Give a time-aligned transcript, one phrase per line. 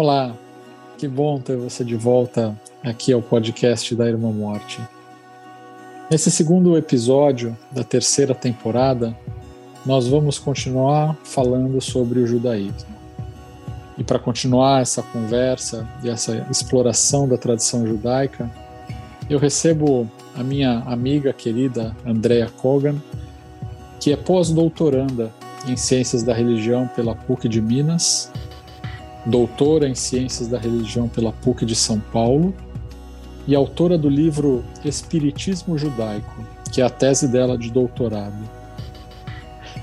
[0.00, 0.32] Olá,
[0.96, 4.80] que bom ter você de volta aqui ao podcast da Irmã Morte.
[6.08, 9.12] Nesse segundo episódio da terceira temporada,
[9.84, 12.94] nós vamos continuar falando sobre o judaísmo.
[13.98, 18.48] E para continuar essa conversa e essa exploração da tradição judaica,
[19.28, 23.02] eu recebo a minha amiga querida Andrea Kogan,
[23.98, 25.32] que é pós-doutoranda
[25.66, 28.30] em Ciências da Religião pela PUC de Minas,
[29.26, 32.54] doutora em Ciências da Religião pela PUC de São Paulo
[33.46, 38.58] e autora do livro Espiritismo Judaico, que é a tese dela de doutorado.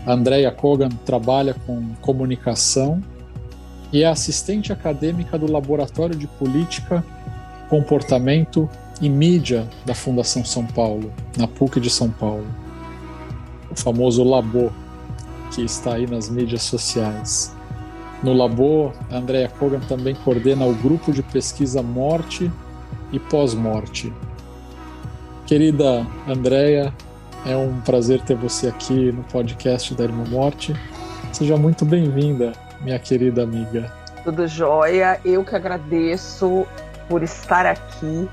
[0.06, 3.02] Andrea Kogan trabalha com comunicação
[3.92, 7.04] e é assistente acadêmica do Laboratório de Política,
[7.70, 8.70] Comportamento
[9.02, 12.46] e Mídia da Fundação São Paulo, na PUC de São Paulo.
[13.72, 14.72] O famoso Labo,
[15.54, 17.55] que está aí nas mídias sociais.
[18.24, 22.52] No Labo, a Andrea Kogan também coordena o grupo de pesquisa Morte
[23.12, 24.14] e Pós-Morte.
[25.46, 26.94] Querida Andrea,
[27.46, 30.76] é um prazer ter você aqui no podcast da Irmã Morte.
[31.32, 33.92] Seja muito bem-vinda minha querida amiga.
[34.24, 36.66] Tudo jóia, eu que agradeço
[37.08, 38.28] por estar aqui.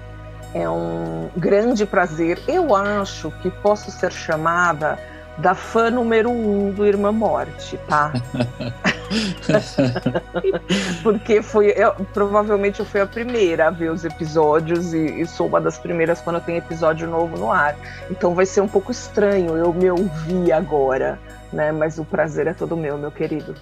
[0.55, 2.39] É um grande prazer.
[2.47, 4.99] Eu acho que posso ser chamada
[5.39, 8.13] da fã número um do Irmã Morte, tá?
[11.03, 15.47] Porque foi, eu, provavelmente eu fui a primeira a ver os episódios e, e, sou
[15.47, 17.77] uma das primeiras quando tem episódio novo no ar.
[18.11, 21.19] Então vai ser um pouco estranho eu me ouvir agora,
[21.53, 21.73] né?
[21.73, 23.55] Mas o prazer é todo meu, meu querido.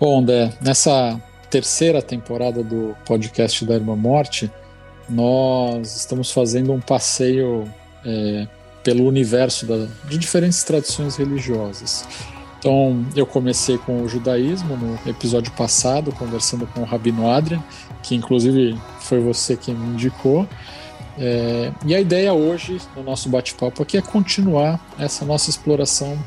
[0.00, 4.50] Bom, Dé, nessa terceira temporada do podcast da Irmã Morte,
[5.08, 7.68] nós estamos fazendo um passeio
[8.04, 8.46] é,
[8.82, 12.06] pelo universo da, de diferentes tradições religiosas.
[12.64, 17.62] Então, eu comecei com o judaísmo no episódio passado, conversando com o Rabino Adrian,
[18.02, 20.48] que inclusive foi você quem me indicou.
[21.18, 26.18] É, e a ideia hoje, no nosso bate-papo aqui, é continuar essa nossa exploração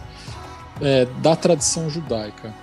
[0.80, 2.53] é, da tradição judaica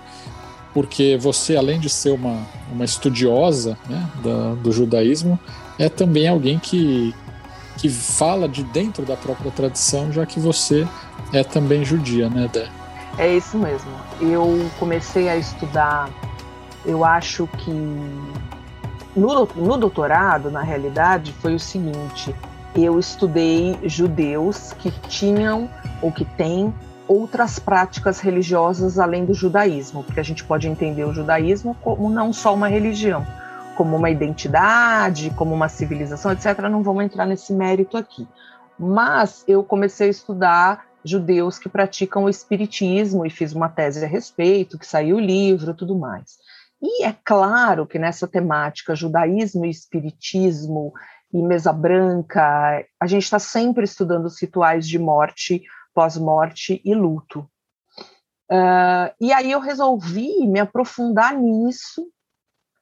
[0.73, 5.39] porque você, além de ser uma, uma estudiosa né, da, do judaísmo,
[5.79, 7.15] é também alguém que,
[7.77, 10.85] que fala de dentro da própria tradição, já que você
[11.31, 12.69] é também judia, né, Dé?
[13.17, 13.91] É isso mesmo.
[14.19, 16.09] Eu comecei a estudar,
[16.85, 17.71] eu acho que
[19.15, 22.35] no, no doutorado, na realidade, foi o seguinte:
[22.75, 25.69] eu estudei judeus que tinham
[26.01, 26.73] ou que têm
[27.07, 32.33] outras práticas religiosas além do judaísmo, porque a gente pode entender o judaísmo como não
[32.33, 33.25] só uma religião,
[33.77, 36.59] como uma identidade, como uma civilização, etc.
[36.69, 38.27] Não vamos entrar nesse mérito aqui.
[38.77, 44.07] Mas eu comecei a estudar judeus que praticam o espiritismo e fiz uma tese a
[44.07, 46.37] respeito, que saiu o livro, tudo mais.
[46.81, 50.91] E é claro que nessa temática judaísmo e espiritismo
[51.31, 57.49] e mesa branca, a gente está sempre estudando os rituais de morte pós-morte e luto.
[58.51, 62.07] Uh, e aí eu resolvi me aprofundar nisso,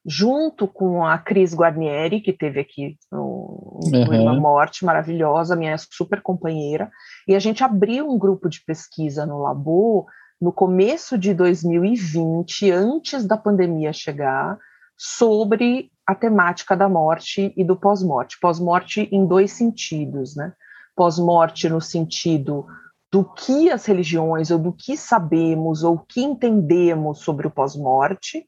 [0.06, 4.40] junto com a Cris Guarnieri, que teve aqui no, no uhum.
[4.40, 6.92] Morte, maravilhosa, minha super companheira,
[7.28, 10.06] e a gente abriu um grupo de pesquisa no Labo
[10.42, 14.58] no começo de 2020, antes da pandemia chegar,
[14.98, 18.38] sobre a temática da morte e do pós-morte.
[18.42, 20.54] Pós-morte em dois sentidos, né?
[20.96, 22.66] Pós-morte no sentido
[23.10, 28.46] do que as religiões, ou do que sabemos, ou o que entendemos sobre o pós-morte.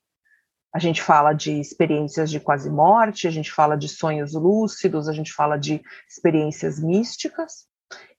[0.75, 5.31] A gente fala de experiências de quase-morte, a gente fala de sonhos lúcidos, a gente
[5.31, 7.65] fala de experiências místicas,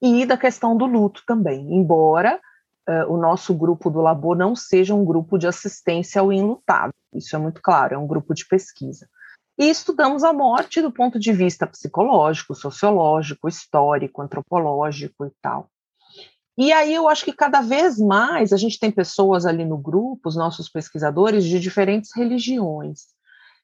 [0.00, 2.40] e da questão do luto também, embora
[2.88, 7.36] uh, o nosso grupo do Labor não seja um grupo de assistência ao enlutado, isso
[7.36, 9.06] é muito claro, é um grupo de pesquisa.
[9.58, 15.68] E estudamos a morte do ponto de vista psicológico, sociológico, histórico, antropológico e tal.
[16.58, 20.28] E aí eu acho que cada vez mais a gente tem pessoas ali no grupo,
[20.28, 23.00] os nossos pesquisadores, de diferentes religiões.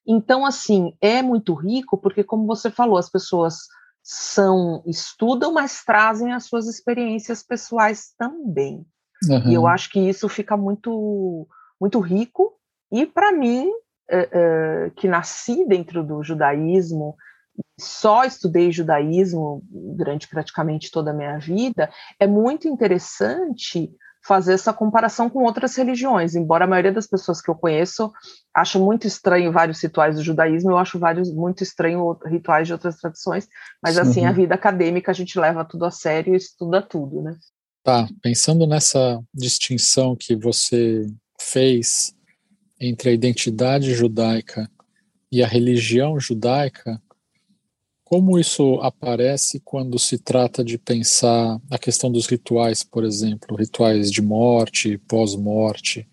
[0.06, 3.56] Então, assim, é muito rico, porque, como você falou, as pessoas
[4.02, 8.84] são, estudam, mas trazem as suas experiências pessoais também.
[9.28, 9.48] Uhum.
[9.48, 11.46] E eu acho que isso fica muito,
[11.80, 12.52] muito rico.
[12.90, 13.70] E para mim,
[14.10, 17.16] é, é, que nasci dentro do judaísmo,
[17.78, 23.90] só estudei judaísmo durante praticamente toda a minha vida, é muito interessante
[24.24, 28.12] fazer essa comparação com outras religiões, embora a maioria das pessoas que eu conheço
[28.54, 32.96] ache muito estranho vários rituais do judaísmo, eu acho vários muito estranho rituais de outras
[32.98, 33.48] tradições,
[33.82, 34.28] mas assim, uhum.
[34.28, 37.36] a vida acadêmica a gente leva tudo a sério e estuda tudo, né?
[37.82, 41.04] Tá, pensando nessa distinção que você
[41.40, 42.14] fez
[42.80, 44.70] entre a identidade judaica
[45.32, 47.02] e a religião judaica,
[48.12, 54.12] como isso aparece quando se trata de pensar a questão dos rituais, por exemplo, rituais
[54.12, 56.06] de morte, pós-morte,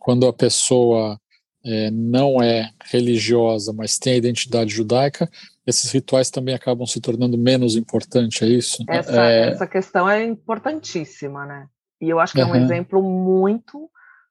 [0.00, 1.16] quando a pessoa
[1.64, 5.30] é, não é religiosa, mas tem a identidade judaica,
[5.64, 8.84] esses rituais também acabam se tornando menos importantes, é isso?
[8.88, 9.50] Essa, é...
[9.50, 11.68] essa questão é importantíssima, né?
[12.00, 12.56] E eu acho que é um uhum.
[12.56, 13.88] exemplo muito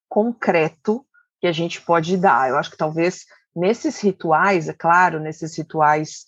[0.10, 1.06] concreto
[1.40, 2.50] que a gente pode dar.
[2.50, 3.24] Eu acho que talvez
[3.56, 6.26] nesses rituais, é claro, nesses rituais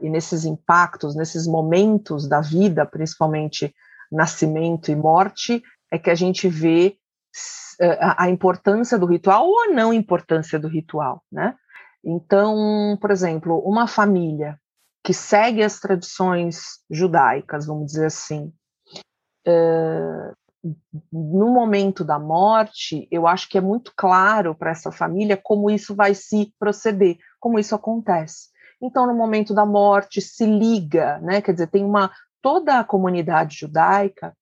[0.00, 3.74] e nesses impactos, nesses momentos da vida, principalmente
[4.10, 6.96] nascimento e morte, é que a gente vê
[7.80, 11.54] uh, a importância do ritual ou a não importância do ritual, né?
[12.04, 14.58] Então, por exemplo, uma família
[15.04, 18.52] que segue as tradições judaicas, vamos dizer assim,
[19.46, 20.36] uh,
[21.12, 25.94] no momento da morte, eu acho que é muito claro para essa família como isso
[25.94, 28.48] vai se proceder, como isso acontece.
[28.80, 31.40] Então, no momento da morte, se liga, né?
[31.40, 32.10] Quer dizer, tem uma
[32.40, 34.32] toda a comunidade judaica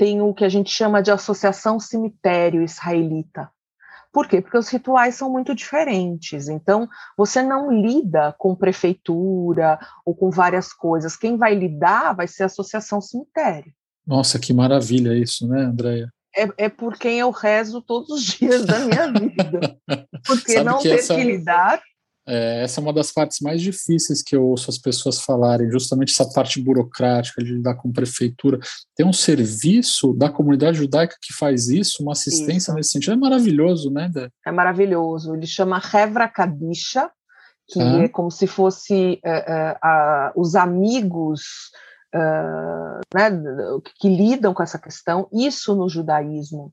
[0.00, 3.50] tem o que a gente chama de associação cemitério israelita.
[4.10, 4.40] Por quê?
[4.40, 6.48] Porque os rituais são muito diferentes.
[6.48, 6.88] Então,
[7.18, 11.18] você não lida com prefeitura ou com várias coisas.
[11.18, 13.70] Quem vai lidar vai ser a associação cemitério.
[14.06, 16.10] Nossa, que maravilha isso, né, Andréia?
[16.34, 19.76] É, é por quem eu rezo todos os dias da minha vida.
[20.26, 21.14] Porque Sabe não ter essa...
[21.14, 21.78] que lidar
[22.26, 26.12] é, essa é uma das partes mais difíceis que eu ouço as pessoas falarem, justamente
[26.12, 28.58] essa parte burocrática de lidar com prefeitura.
[28.94, 32.74] Tem um serviço da comunidade judaica que faz isso, uma assistência isso.
[32.74, 33.14] nesse sentido.
[33.14, 34.10] É maravilhoso, né?
[34.46, 35.34] É maravilhoso.
[35.34, 37.10] Ele chama Hevra Kadisha,
[37.68, 38.04] que ah.
[38.04, 41.42] é como se fosse uh, uh, uh, os amigos
[43.14, 43.30] né,
[44.00, 45.28] que lidam com essa questão.
[45.32, 46.72] Isso no judaísmo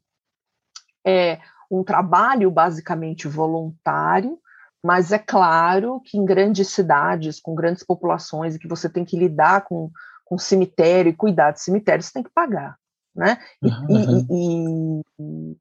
[1.06, 1.40] é
[1.70, 4.40] um trabalho basicamente voluntário
[4.88, 9.20] mas é claro que em grandes cidades, com grandes populações, e que você tem que
[9.20, 9.92] lidar com,
[10.24, 12.78] com cemitério e cuidar de cemitério, você tem que pagar.
[13.14, 13.38] Né?
[13.62, 15.04] E, uhum.
[15.20, 15.56] e,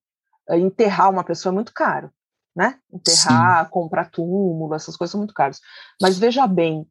[0.55, 2.09] e, enterrar uma pessoa é muito caro.
[2.55, 2.79] Né?
[2.93, 3.71] Enterrar, Sim.
[3.73, 5.61] comprar túmulo, essas coisas são muito caras.
[6.01, 6.87] Mas veja bem,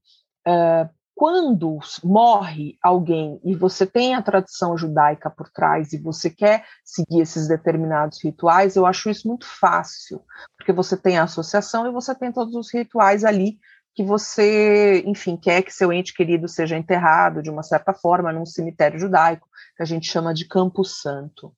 [0.45, 6.65] uh, quando morre alguém e você tem a tradição judaica por trás e você quer
[6.83, 10.21] seguir esses determinados rituais, eu acho isso muito fácil,
[10.57, 13.57] porque você tem a associação e você tem todos os rituais ali
[13.95, 18.45] que você, enfim, quer que seu ente querido seja enterrado de uma certa forma num
[18.45, 19.47] cemitério judaico,
[19.77, 21.55] que a gente chama de Campo Santo.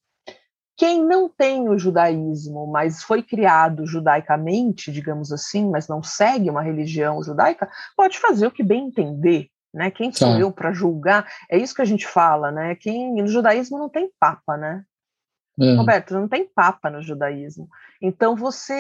[0.78, 6.62] Quem não tem o judaísmo, mas foi criado judaicamente, digamos assim, mas não segue uma
[6.62, 9.50] religião judaica, pode fazer o que bem entender.
[9.74, 9.90] Né?
[9.90, 10.40] Quem sou tá.
[10.40, 11.28] eu para julgar?
[11.50, 12.76] É isso que a gente fala, né?
[12.76, 14.84] Quem no judaísmo não tem papa, né?
[15.60, 15.74] É.
[15.74, 17.68] Roberto, não tem papa no judaísmo.
[18.00, 18.76] Então você.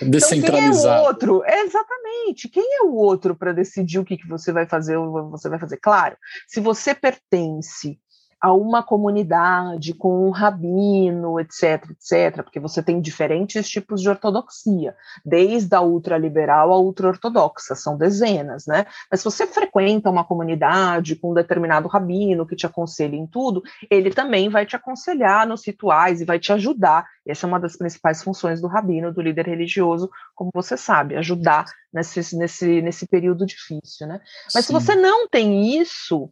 [0.00, 0.38] Descentralizar.
[0.38, 1.44] Então, quem é o outro?
[1.44, 2.48] É, exatamente.
[2.48, 5.58] Quem é o outro para decidir o que, que você vai fazer ou você vai
[5.58, 5.78] fazer?
[5.78, 7.98] Claro, se você pertence
[8.40, 14.94] a uma comunidade com um rabino, etc, etc, porque você tem diferentes tipos de ortodoxia,
[15.24, 18.86] desde a ultraliberal à ultra-ortodoxa, são dezenas, né?
[19.10, 23.62] Mas se você frequenta uma comunidade com um determinado rabino que te aconselha em tudo,
[23.90, 27.06] ele também vai te aconselhar nos rituais e vai te ajudar.
[27.26, 31.64] Essa é uma das principais funções do rabino, do líder religioso, como você sabe, ajudar
[31.92, 34.20] nesse, nesse, nesse período difícil, né?
[34.54, 34.68] Mas Sim.
[34.68, 36.30] se você não tem isso,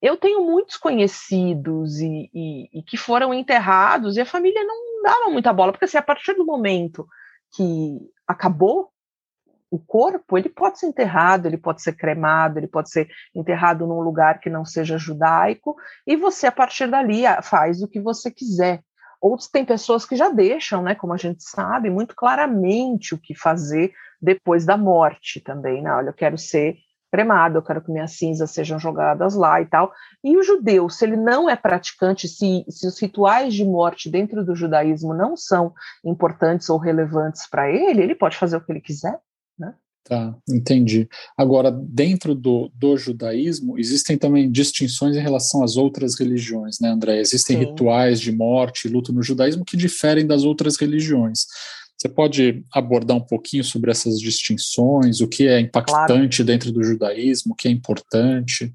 [0.00, 5.30] eu tenho muitos conhecidos e, e, e, que foram enterrados e a família não dava
[5.30, 7.06] muita bola, porque assim, a partir do momento
[7.54, 8.90] que acabou
[9.70, 14.00] o corpo, ele pode ser enterrado, ele pode ser cremado, ele pode ser enterrado num
[14.00, 15.76] lugar que não seja judaico,
[16.06, 18.82] e você, a partir dali, faz o que você quiser.
[19.20, 23.34] Outros tem pessoas que já deixam, né, como a gente sabe, muito claramente o que
[23.34, 25.92] fazer depois da morte também, né?
[25.92, 26.76] Olha, eu quero ser
[27.16, 29.90] cremado, eu quero que minhas cinzas sejam jogadas lá e tal.
[30.22, 34.44] E o judeu, se ele não é praticante, se, se os rituais de morte dentro
[34.44, 35.72] do judaísmo não são
[36.04, 39.18] importantes ou relevantes para ele, ele pode fazer o que ele quiser,
[39.58, 39.72] né?
[40.04, 41.08] Tá, entendi.
[41.36, 47.18] Agora, dentro do, do judaísmo, existem também distinções em relação às outras religiões, né, André?
[47.18, 47.64] Existem Sim.
[47.64, 51.46] rituais de morte e luto no judaísmo que diferem das outras religiões.
[51.96, 56.46] Você pode abordar um pouquinho sobre essas distinções, o que é impactante claro.
[56.46, 58.74] dentro do judaísmo, o que é importante?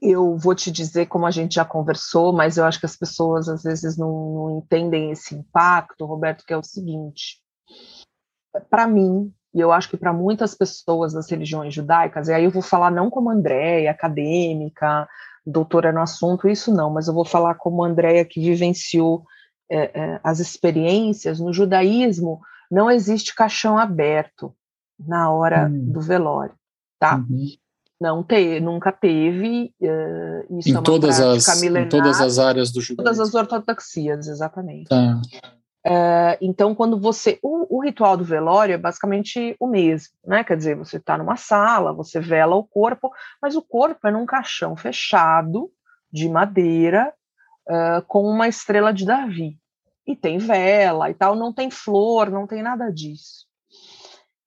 [0.00, 3.48] Eu vou te dizer, como a gente já conversou, mas eu acho que as pessoas
[3.48, 7.38] às vezes não, não entendem esse impacto, Roberto, que é o seguinte:
[8.70, 12.50] para mim, e eu acho que para muitas pessoas das religiões judaicas, e aí eu
[12.50, 15.06] vou falar não como Andréia, acadêmica,
[15.44, 19.24] doutora no assunto, isso não, mas eu vou falar como Andréia que vivenciou
[19.72, 24.54] é, é, as experiências, no judaísmo não existe caixão aberto.
[24.98, 25.92] na hora hum.
[25.92, 26.54] do velório,
[26.98, 27.16] tá?
[27.16, 27.46] Uhum.
[28.00, 29.72] Não te, nunca teve.
[29.80, 33.04] Uh, isso em, é todas as, milenar, em todas as áreas do judaísmo.
[33.04, 34.88] Todas as ortodoxias, exatamente.
[34.88, 35.20] Tá.
[35.86, 37.38] Uh, então, quando você.
[37.42, 40.44] O, o, ritual do velório é basicamente o mesmo, né?
[40.44, 43.10] Quer dizer, você está numa sala, você vela o corpo,
[43.40, 45.70] mas o corpo é num caixão fechado,
[46.12, 47.12] de madeira,
[47.68, 49.58] uh, com uma estrela de Davi.
[50.06, 53.46] E tem vela e tal, não tem flor, não tem nada disso.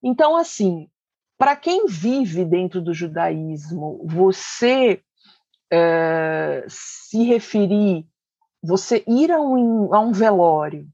[0.02, 0.88] Então, assim,
[1.38, 5.02] para quem vive dentro do judaísmo, você
[5.72, 8.06] uh, se referir,
[8.62, 10.88] você ir a um, a um velório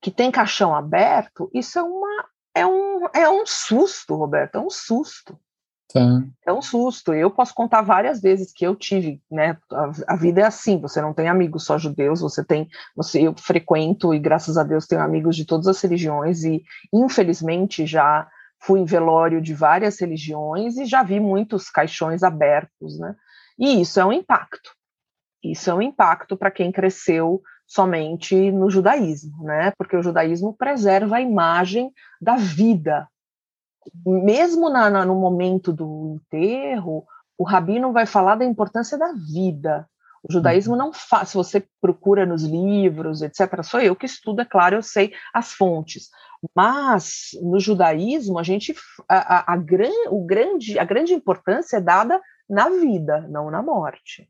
[0.00, 4.70] que tem caixão aberto, isso é uma é um, é um susto, Roberto, é um
[4.70, 5.38] susto.
[5.92, 6.22] Tá.
[6.46, 7.12] É um susto.
[7.12, 9.56] Eu posso contar várias vezes que eu tive, né?
[9.72, 13.34] A, a, vida é assim, você não tem amigos só judeus, você tem, você eu
[13.36, 18.28] frequento e graças a Deus tenho amigos de todas as religiões e infelizmente já
[18.60, 23.16] fui em velório de várias religiões e já vi muitos caixões abertos, né?
[23.58, 24.70] E isso é um impacto.
[25.42, 29.72] Isso é um impacto para quem cresceu somente no judaísmo, né?
[29.76, 33.08] Porque o judaísmo preserva a imagem da vida.
[34.04, 37.04] Mesmo na, na, no momento do enterro,
[37.38, 39.88] o rabino vai falar da importância da vida.
[40.22, 40.78] O judaísmo uhum.
[40.78, 44.82] não faz, se você procura nos livros, etc., sou eu que estudo, é claro, eu
[44.82, 46.10] sei as fontes.
[46.54, 48.74] Mas no judaísmo, a gente
[49.08, 53.62] a, a, a, gran, o grande, a grande importância é dada na vida, não na
[53.62, 54.28] morte.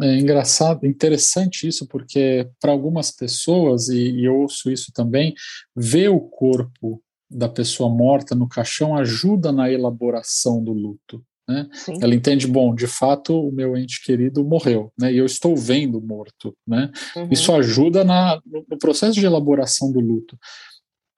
[0.00, 5.34] É engraçado, interessante isso, porque para algumas pessoas, e, e eu ouço isso também,
[5.74, 7.00] ver o corpo
[7.30, 11.24] da pessoa morta no caixão ajuda na elaboração do luto.
[11.46, 11.68] Né?
[12.00, 15.12] Ela entende, bom, de fato o meu ente querido morreu, né?
[15.12, 16.90] E eu estou vendo morto, né?
[17.14, 17.28] Uhum.
[17.30, 20.38] Isso ajuda na, no processo de elaboração do luto.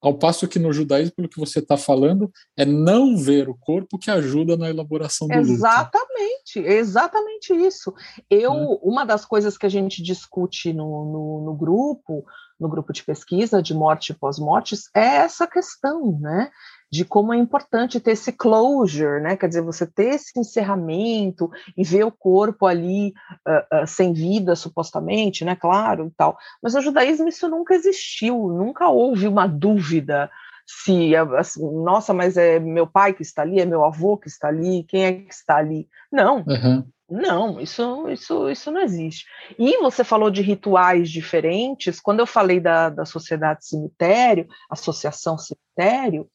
[0.02, 3.98] Ao passo que no judaísmo, pelo que você está falando, é não ver o corpo
[3.98, 6.68] que ajuda na elaboração do exatamente, luto.
[6.68, 7.94] Exatamente isso.
[8.28, 8.78] Eu, é.
[8.82, 12.24] uma das coisas que a gente discute no, no, no grupo,
[12.58, 16.50] no grupo de pesquisa de morte e pós-mortes, é essa questão, né?
[16.90, 19.36] de como é importante ter esse closure, né?
[19.36, 23.12] Quer dizer, você ter esse encerramento e ver o corpo ali
[23.46, 25.56] uh, uh, sem vida, supostamente, né?
[25.56, 26.38] Claro e tal.
[26.62, 30.30] Mas no judaísmo isso nunca existiu, nunca houve uma dúvida
[30.66, 34.48] se, assim, nossa, mas é meu pai que está ali, é meu avô que está
[34.48, 35.88] ali, quem é que está ali?
[36.10, 36.38] Não.
[36.38, 36.84] Uhum.
[37.08, 39.26] Não, isso, isso, isso não existe.
[39.56, 42.00] E você falou de rituais diferentes.
[42.00, 46.28] Quando eu falei da, da sociedade cemitério, associação cemitério,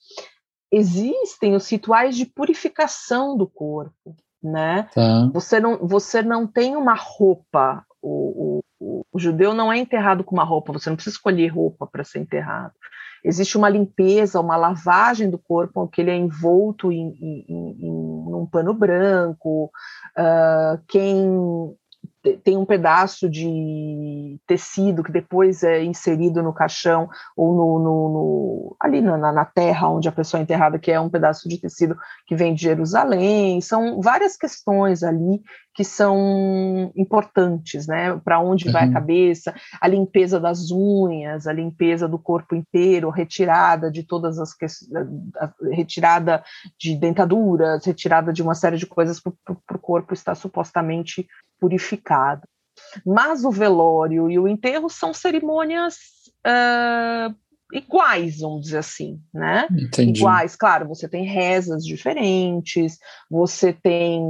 [0.71, 4.89] existem os rituais de purificação do corpo, né?
[4.93, 5.29] Tá.
[5.33, 10.33] Você, não, você não tem uma roupa, o, o, o, judeu não é enterrado com
[10.33, 12.73] uma roupa, você não precisa escolher roupa para ser enterrado.
[13.23, 17.45] Existe uma limpeza, uma lavagem do corpo, que ele é envolto em, em,
[17.79, 19.71] em, um pano branco.
[20.17, 21.75] Uh, quem
[22.43, 28.77] tem um pedaço de tecido que depois é inserido no caixão ou no, no, no
[28.79, 31.97] ali na, na, terra onde a pessoa é enterrada, que é um pedaço de tecido
[32.27, 33.59] que vem de Jerusalém.
[33.59, 35.41] São várias questões ali
[35.73, 38.15] que são importantes, né?
[38.23, 38.73] Para onde uhum.
[38.73, 38.93] vai a uhum.
[38.93, 44.51] cabeça, a limpeza das unhas, a limpeza do corpo inteiro, retirada de todas as
[45.71, 46.43] retirada
[46.79, 51.25] de dentaduras, retirada de uma série de coisas para o corpo estar supostamente
[51.61, 52.41] purificado.
[53.05, 55.95] Mas o velório e o enterro são cerimônias
[56.45, 57.33] uh,
[57.71, 59.67] iguais, vamos dizer assim, né?
[59.71, 60.19] Entendi.
[60.19, 62.97] Iguais, claro, você tem rezas diferentes,
[63.29, 64.23] você tem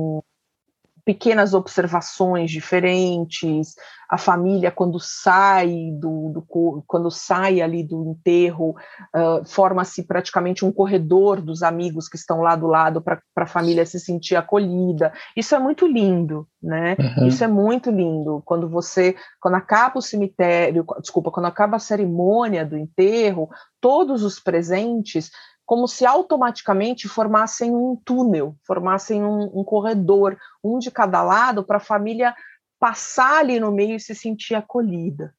[1.05, 3.75] pequenas observações diferentes,
[4.09, 8.75] a família quando sai do, do quando sai ali do enterro
[9.15, 13.85] uh, forma-se praticamente um corredor dos amigos que estão lá do lado para a família
[13.85, 15.13] se sentir acolhida.
[15.35, 16.97] Isso é muito lindo, né?
[16.99, 17.27] Uhum.
[17.27, 22.65] Isso é muito lindo quando você quando acaba o cemitério, desculpa, quando acaba a cerimônia
[22.65, 25.31] do enterro, todos os presentes
[25.71, 31.77] como se automaticamente formassem um túnel, formassem um, um corredor, um de cada lado, para
[31.77, 32.35] a família
[32.77, 35.33] passar ali no meio e se sentir acolhida.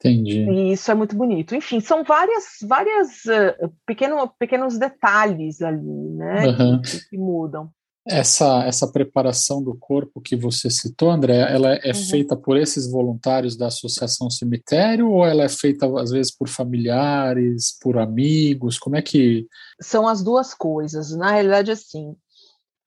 [0.00, 0.40] Entendi.
[0.40, 1.54] E isso é muito bonito.
[1.54, 6.82] Enfim, são várias, várias uh, pequeno, pequenos detalhes ali, né, uhum.
[6.82, 7.70] que, que, mudam.
[8.04, 12.06] Essa, essa preparação do corpo que você citou, André, ela é uhum.
[12.10, 17.78] feita por esses voluntários da Associação Cemitério ou ela é feita às vezes por familiares,
[17.80, 18.76] por amigos?
[18.76, 19.46] Como é que.
[19.80, 21.16] São as duas coisas.
[21.16, 22.16] Na realidade, assim,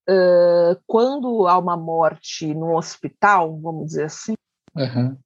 [0.10, 4.34] uh, quando há uma morte no hospital, vamos dizer assim,
[4.75, 5.17] uhum.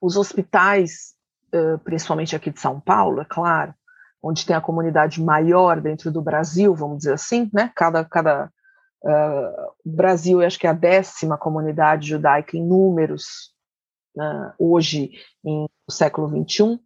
[0.00, 1.14] os hospitais,
[1.52, 3.74] uh, principalmente aqui de São Paulo, é claro,
[4.22, 7.72] onde tem a comunidade maior dentro do Brasil, vamos dizer assim, né?
[7.74, 8.48] Cada, cada
[9.04, 13.52] uh, Brasil, eu acho que é a décima comunidade judaica em números
[14.16, 15.12] uh, hoje,
[15.44, 16.78] em no século 21.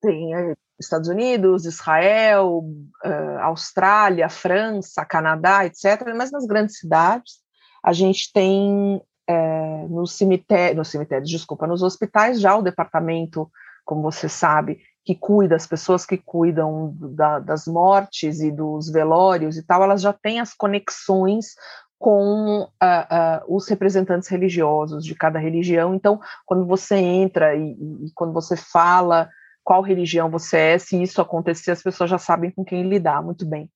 [0.00, 2.64] Tem uh, Estados Unidos, Israel,
[3.04, 6.14] uh, Austrália, França, Canadá, etc.
[6.16, 7.38] Mas nas grandes cidades,
[7.82, 13.50] a gente tem é, no cemitério, nos cemitérios, desculpa, nos hospitais já o departamento,
[13.84, 19.56] como você sabe, que cuida, as pessoas que cuidam da, das mortes e dos velórios
[19.56, 21.54] e tal, elas já têm as conexões
[21.98, 25.94] com uh, uh, os representantes religiosos de cada religião.
[25.94, 29.28] Então, quando você entra e, e, quando você fala
[29.64, 33.44] qual religião você é, se isso acontecer, as pessoas já sabem com quem lidar, muito
[33.44, 33.70] bem.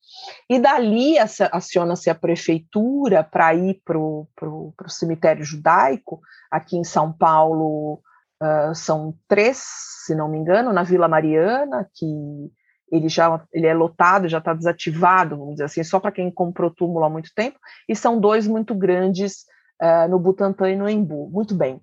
[0.48, 8.00] E dali aciona-se a prefeitura para ir para o cemitério judaico, aqui em São Paulo
[8.42, 9.62] uh, são três,
[10.04, 12.06] se não me engano, na Vila Mariana, que
[12.90, 16.70] ele já ele é lotado, já está desativado, vamos dizer assim, só para quem comprou
[16.70, 17.58] túmulo há muito tempo,
[17.88, 19.44] e são dois muito grandes
[19.80, 21.80] uh, no Butantã e no Embu, muito bem.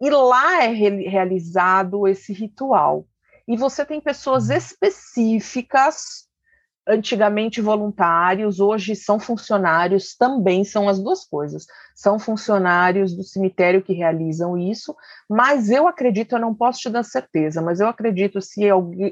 [0.00, 3.06] E lá é re realizado esse ritual
[3.46, 4.56] e você tem pessoas uhum.
[4.56, 6.23] específicas,
[6.86, 11.66] antigamente voluntários, hoje são funcionários, também são as duas coisas.
[11.94, 14.94] São funcionários do cemitério que realizam isso,
[15.28, 18.62] mas eu acredito, eu não posso te dar certeza, mas eu acredito se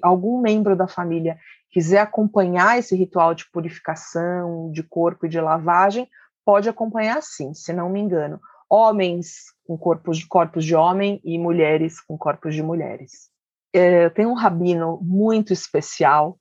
[0.02, 1.38] algum membro da família
[1.71, 6.09] quiser acompanhar esse ritual de purificação de corpo e de lavagem,
[6.45, 8.41] pode acompanhar sim, se não me engano.
[8.69, 13.33] Homens com corpos de corpos de homem e mulheres com corpos de mulheres
[13.73, 16.38] é, tem um rabino muito especial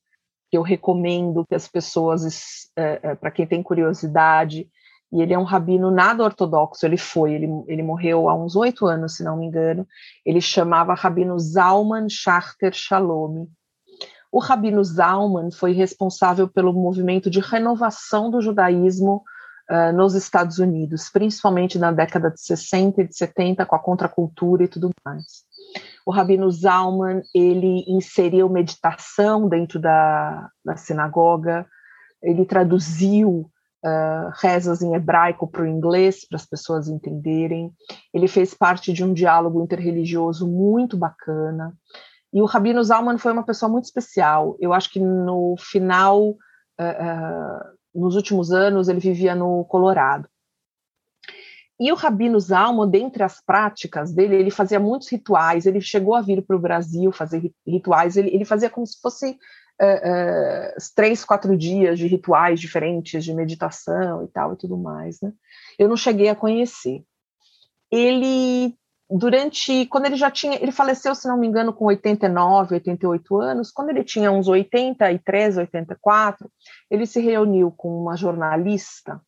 [0.51, 4.69] que eu recomendo que as pessoas, é, é, para quem tem curiosidade,
[5.09, 8.85] e ele é um rabino nada ortodoxo, ele foi, ele, ele morreu há uns oito
[8.85, 9.87] anos, se não me engano,
[10.25, 13.47] ele chamava Rabino Zalman Schachter Shalom.
[14.29, 19.23] O Rabino Zalman foi responsável pelo movimento de renovação do judaísmo
[19.69, 24.63] uh, nos Estados Unidos, principalmente na década de 60 e de 70, com a contracultura
[24.63, 25.43] e tudo mais.
[26.05, 31.65] O Rabino Zalman, ele inseriu meditação dentro da, da sinagoga,
[32.21, 33.49] ele traduziu
[33.85, 37.71] uh, rezas em hebraico para o inglês, para as pessoas entenderem,
[38.13, 41.73] ele fez parte de um diálogo interreligioso muito bacana,
[42.33, 46.35] e o Rabino Zalman foi uma pessoa muito especial, eu acho que no final, uh,
[46.79, 50.27] uh, nos últimos anos, ele vivia no Colorado,
[51.81, 56.21] e o Rabino Zalman, dentre as práticas dele, ele fazia muitos rituais, ele chegou a
[56.21, 61.25] vir para o Brasil fazer rituais, ele, ele fazia como se fosse uh, uh, três,
[61.25, 65.33] quatro dias de rituais diferentes, de meditação e tal e tudo mais, né?
[65.79, 67.03] Eu não cheguei a conhecer.
[67.91, 68.75] Ele,
[69.09, 73.71] durante, quando ele já tinha, ele faleceu, se não me engano, com 89, 88 anos,
[73.71, 76.47] quando ele tinha uns 83, 84,
[76.91, 79.19] ele se reuniu com uma jornalista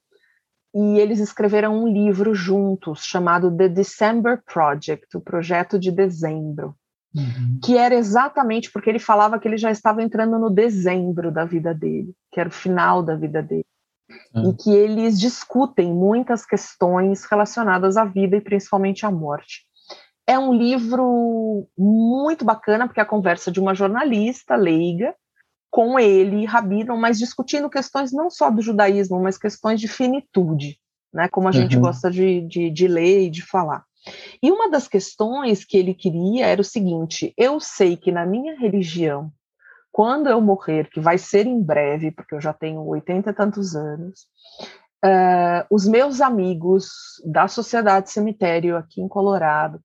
[0.73, 6.75] e eles escreveram um livro juntos chamado The December Project, o projeto de dezembro,
[7.15, 7.59] uhum.
[7.63, 11.73] que era exatamente porque ele falava que ele já estava entrando no dezembro da vida
[11.73, 13.65] dele, que era o final da vida dele.
[14.33, 14.49] Uhum.
[14.49, 19.65] E que eles discutem muitas questões relacionadas à vida e principalmente à morte.
[20.25, 25.13] É um livro muito bacana, porque é a conversa de uma jornalista leiga
[25.73, 30.77] com ele, Rabino, mas discutindo questões não só do judaísmo, mas questões de finitude,
[31.11, 31.57] né, como a uhum.
[31.57, 33.83] gente gosta de, de, de ler e de falar.
[34.39, 38.55] E uma das questões que ele queria era o seguinte: eu sei que na minha
[38.55, 39.31] religião,
[39.91, 43.75] quando eu morrer, que vai ser em breve, porque eu já tenho oitenta e tantos
[43.75, 44.27] anos,
[45.03, 46.85] uh, os meus amigos
[47.25, 49.81] da Sociedade Cemitério aqui em Colorado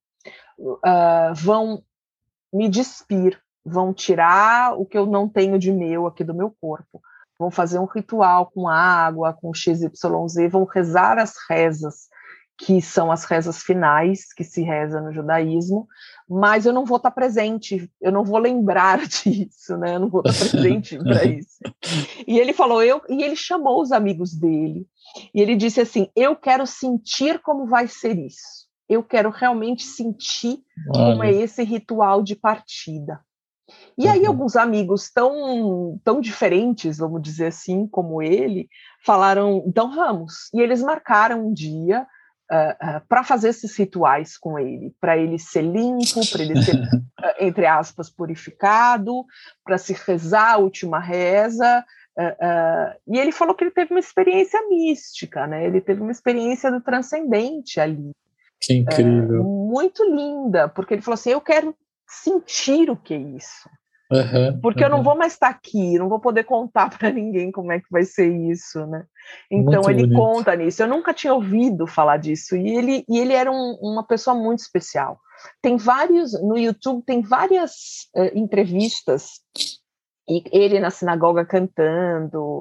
[0.59, 1.83] uh, vão
[2.53, 7.01] me despir vão tirar o que eu não tenho de meu aqui do meu corpo,
[7.39, 9.91] vão fazer um ritual com água, com XYZ,
[10.51, 12.09] vão rezar as rezas,
[12.59, 15.87] que são as rezas finais que se reza no judaísmo,
[16.29, 19.95] mas eu não vou estar presente, eu não vou lembrar disso, né?
[19.95, 21.59] Eu não vou estar presente para isso.
[22.27, 24.89] E ele falou, eu, e ele chamou os amigos dele,
[25.35, 28.69] e ele disse assim: Eu quero sentir como vai ser isso.
[28.89, 30.61] Eu quero realmente sentir
[30.95, 31.13] Olha.
[31.13, 33.21] como é esse ritual de partida.
[33.99, 34.29] E aí uhum.
[34.29, 38.69] alguns amigos tão, tão diferentes, vamos dizer assim, como ele,
[39.05, 40.49] falaram, então vamos.
[40.55, 44.95] E eles marcaram um dia uh, eh, uh, eh, para fazer esses rituais com ele,
[45.01, 46.79] para ele ser limpo, para ele ser, uh,
[47.41, 49.25] entre aspas, purificado,
[49.65, 51.85] para se rezar a última reza.
[53.09, 55.67] e ele falou que ele teve uma experiência mística, né?
[55.67, 58.13] Ele teve uma experiência do transcendente ali.
[58.61, 59.43] Que incrível.
[59.43, 61.75] muito linda, porque ele falou assim: eu quero
[62.07, 63.69] sentir o que é isso.
[64.11, 64.87] Uhum, porque uhum.
[64.87, 67.91] eu não vou mais estar aqui, não vou poder contar para ninguém como é que
[67.91, 69.05] vai ser isso, né?
[69.51, 70.17] Então muito ele bonito.
[70.17, 70.83] conta nisso.
[70.83, 74.61] Eu nunca tinha ouvido falar disso e ele e ele era um, uma pessoa muito
[74.61, 75.21] especial.
[75.61, 79.41] Tem vários no YouTube tem várias uh, entrevistas
[80.29, 82.61] e ele na sinagoga cantando,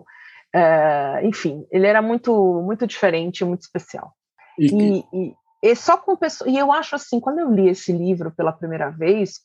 [0.53, 4.12] uh, enfim, ele era muito muito diferente, muito especial.
[4.60, 5.33] E, e, e,
[5.63, 8.89] e só com pessoas e eu acho assim quando eu li esse livro pela primeira
[8.89, 9.39] vez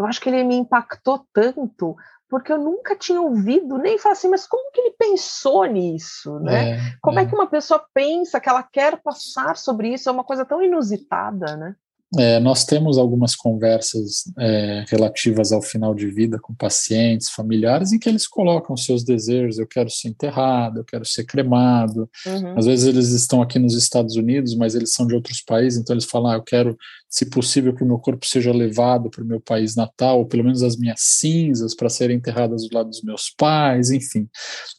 [0.00, 1.96] eu acho que ele me impactou tanto
[2.28, 6.76] porque eu nunca tinha ouvido nem falar assim, mas como que ele pensou nisso, né?
[6.76, 7.24] É, como é.
[7.24, 7.26] é.
[7.26, 10.08] que uma pessoa pensa que ela quer passar sobre isso?
[10.08, 11.74] É uma coisa tão inusitada, né?
[12.18, 18.00] É, nós temos algumas conversas é, relativas ao final de vida com pacientes, familiares, em
[18.00, 22.10] que eles colocam seus desejos: eu quero ser enterrado, eu quero ser cremado.
[22.26, 22.58] Uhum.
[22.58, 25.94] Às vezes eles estão aqui nos Estados Unidos, mas eles são de outros países, então
[25.94, 26.76] eles falam: ah, eu quero,
[27.08, 30.42] se possível, que o meu corpo seja levado para o meu país natal, ou pelo
[30.42, 34.28] menos as minhas cinzas para serem enterradas do lado dos meus pais, enfim,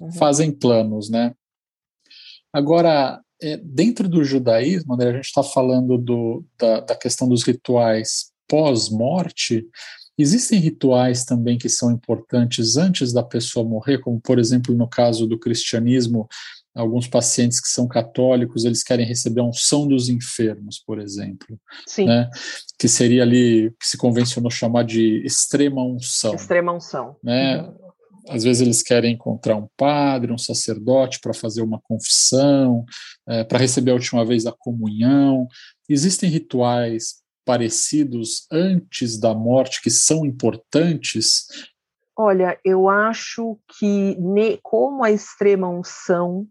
[0.02, 0.12] uhum.
[0.12, 1.34] fazem planos, né?
[2.54, 7.44] Agora, é, dentro do judaísmo, André, a gente está falando do, da, da questão dos
[7.44, 9.66] rituais pós-morte,
[10.18, 15.26] Existem rituais também que são importantes antes da pessoa morrer, como por exemplo no caso
[15.26, 16.28] do cristianismo,
[16.76, 22.06] alguns pacientes que são católicos, eles querem receber a unção dos enfermos, por exemplo, Sim.
[22.06, 22.30] Né?
[22.78, 26.36] que seria ali que se convencionou chamar de extrema unção.
[26.36, 27.16] Extrema unção.
[27.24, 27.62] Né?
[27.62, 27.91] Uhum
[28.28, 32.86] às vezes eles querem encontrar um padre, um sacerdote para fazer uma confissão,
[33.28, 35.48] é, para receber a última vez a comunhão.
[35.90, 41.48] Existem rituais parecidos antes da morte que são importantes?
[42.16, 44.18] Olha, eu acho que
[44.62, 46.48] como a extrema unção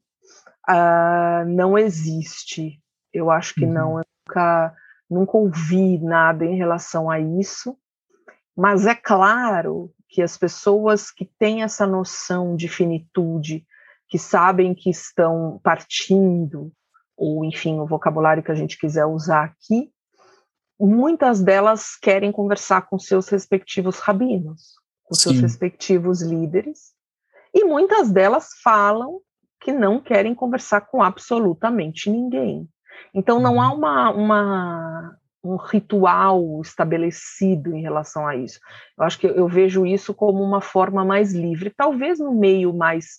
[0.69, 2.81] uh, não existe.
[3.13, 3.73] Eu acho que uhum.
[3.73, 3.99] não.
[3.99, 4.75] Eu nunca,
[5.09, 7.77] nunca ouvi nada em relação a isso.
[8.57, 13.65] Mas é claro que as pessoas que têm essa noção de finitude,
[14.09, 16.73] que sabem que estão partindo,
[17.17, 19.93] ou enfim, o vocabulário que a gente quiser usar aqui,
[20.79, 25.31] muitas delas querem conversar com seus respectivos rabinos, com Sim.
[25.31, 26.93] seus respectivos líderes,
[27.55, 29.21] e muitas delas falam
[29.61, 32.69] que não querem conversar com absolutamente ninguém.
[33.15, 33.79] Então não há uhum.
[33.79, 38.61] uma, uma um ritual estabelecido em relação a isso.
[38.99, 43.19] Eu acho que eu vejo isso como uma forma mais livre, talvez no meio mais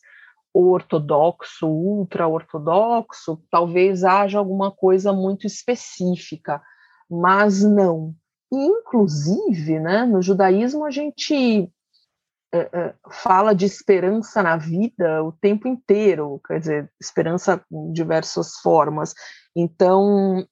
[0.53, 6.61] ortodoxo, ultra-ortodoxo, talvez haja alguma coisa muito específica,
[7.09, 8.13] mas não.
[8.51, 11.71] inclusive, né, no judaísmo a gente
[12.53, 18.57] é, é, fala de esperança na vida o tempo inteiro, quer dizer, esperança em diversas
[18.57, 19.13] formas.
[19.55, 20.45] Então,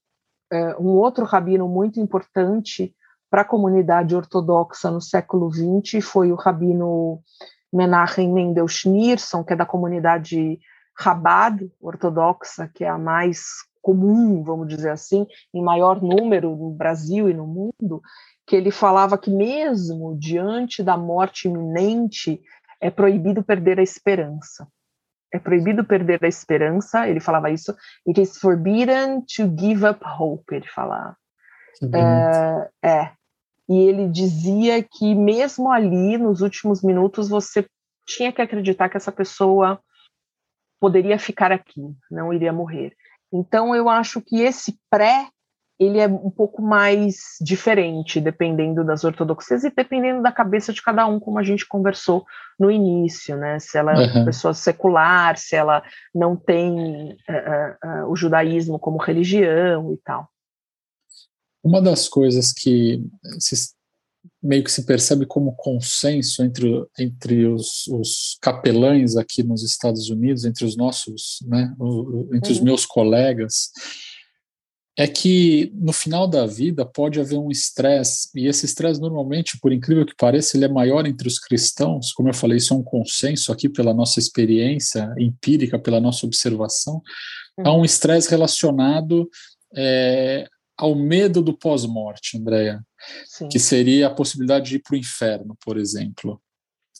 [0.52, 2.96] é, um outro rabino muito importante
[3.30, 7.22] para a comunidade ortodoxa no século XX foi o rabino
[7.72, 10.60] Menachem Mendel Schneerson, que é da comunidade
[11.00, 13.44] Chabad ortodoxa, que é a mais
[13.82, 18.02] comum, vamos dizer assim, em maior número no Brasil e no mundo,
[18.46, 22.42] que ele falava que mesmo diante da morte iminente
[22.82, 24.68] é proibido perder a esperança
[25.34, 27.76] é proibido perder a esperança, ele falava isso.
[28.08, 31.16] It is forbidden to give up hope, ele falava.
[31.94, 33.12] É, é.
[33.70, 37.66] E ele dizia que mesmo ali, nos últimos minutos, você
[38.08, 39.80] tinha que acreditar que essa pessoa
[40.80, 42.96] poderia ficar aqui, não iria morrer.
[43.32, 45.30] Então, eu acho que esse pré
[45.80, 51.08] ele é um pouco mais diferente, dependendo das ortodoxias e dependendo da cabeça de cada
[51.08, 52.26] um, como a gente conversou
[52.60, 53.58] no início, né?
[53.60, 54.26] Se ela é uma uhum.
[54.26, 55.82] pessoa secular, se ela
[56.14, 60.28] não tem uh, uh, o judaísmo como religião e tal.
[61.64, 63.02] Uma das coisas que
[63.40, 63.74] se,
[64.44, 70.44] meio que se percebe como consenso entre, entre os, os capelães aqui nos Estados Unidos,
[70.44, 71.74] entre os nossos, né,
[72.34, 72.58] entre uhum.
[72.58, 73.72] os meus colegas,
[75.00, 79.72] é que no final da vida pode haver um estresse, e esse estresse normalmente, por
[79.72, 82.84] incrível que pareça, ele é maior entre os cristãos, como eu falei, isso é um
[82.84, 87.02] consenso aqui pela nossa experiência empírica, pela nossa observação,
[87.58, 87.66] uhum.
[87.66, 89.30] há um estresse relacionado
[89.74, 90.46] é,
[90.78, 92.86] ao medo do pós-morte, Andréia,
[93.50, 96.42] que seria a possibilidade de ir para o inferno, por exemplo.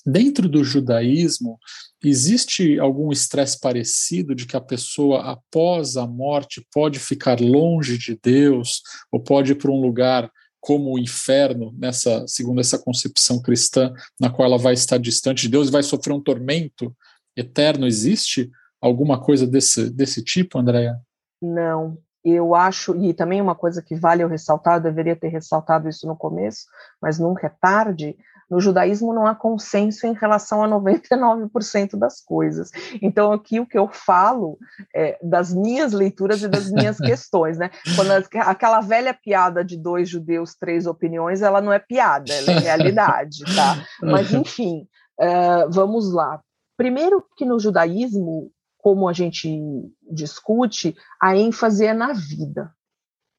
[0.06, 1.60] Dentro do judaísmo,
[2.04, 8.18] existe algum estresse parecido de que a pessoa, após a morte, pode ficar longe de
[8.22, 8.82] Deus
[9.12, 10.32] ou pode ir para um lugar
[10.62, 15.50] como o inferno, nessa, segundo essa concepção cristã, na qual ela vai estar distante de
[15.50, 16.94] Deus e vai sofrer um tormento
[17.36, 17.88] eterno?
[17.88, 18.50] Existe
[18.82, 21.00] alguma coisa desse, desse tipo, Andréia?
[21.42, 25.88] Não, eu acho, e também uma coisa que vale eu ressaltar, eu deveria ter ressaltado
[25.88, 26.66] isso no começo,
[27.02, 28.18] mas nunca é tarde,
[28.50, 32.72] No judaísmo não há consenso em relação a 99% das coisas.
[33.02, 34.58] Então, aqui o que eu falo
[34.96, 37.70] é das minhas leituras e das minhas questões, né?
[37.96, 42.60] Quando aquela velha piada de dois judeus, três opiniões, ela não é piada, ela é
[42.60, 43.86] realidade, tá?
[44.02, 44.88] Mas, enfim,
[45.20, 46.42] uh, vamos lá.
[46.76, 49.62] Primeiro que no judaísmo, como a gente
[50.10, 52.72] discute, a ênfase é na vida,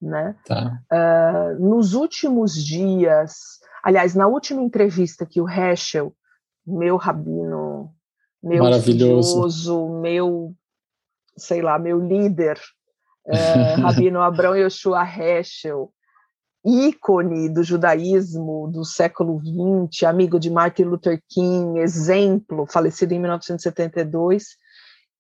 [0.00, 0.34] né?
[0.44, 0.80] Tá.
[0.90, 6.14] Uh, nos últimos dias, aliás, na última entrevista que o Heschel,
[6.66, 7.92] meu rabino,
[8.42, 9.88] meu Maravilhoso.
[10.00, 10.54] meu,
[11.36, 12.58] sei lá, meu líder,
[13.26, 15.92] uh, Rabino Abrão Yoshua Heschel,
[16.64, 24.44] ícone do judaísmo do século XX, amigo de Martin Luther King, exemplo, falecido em 1972,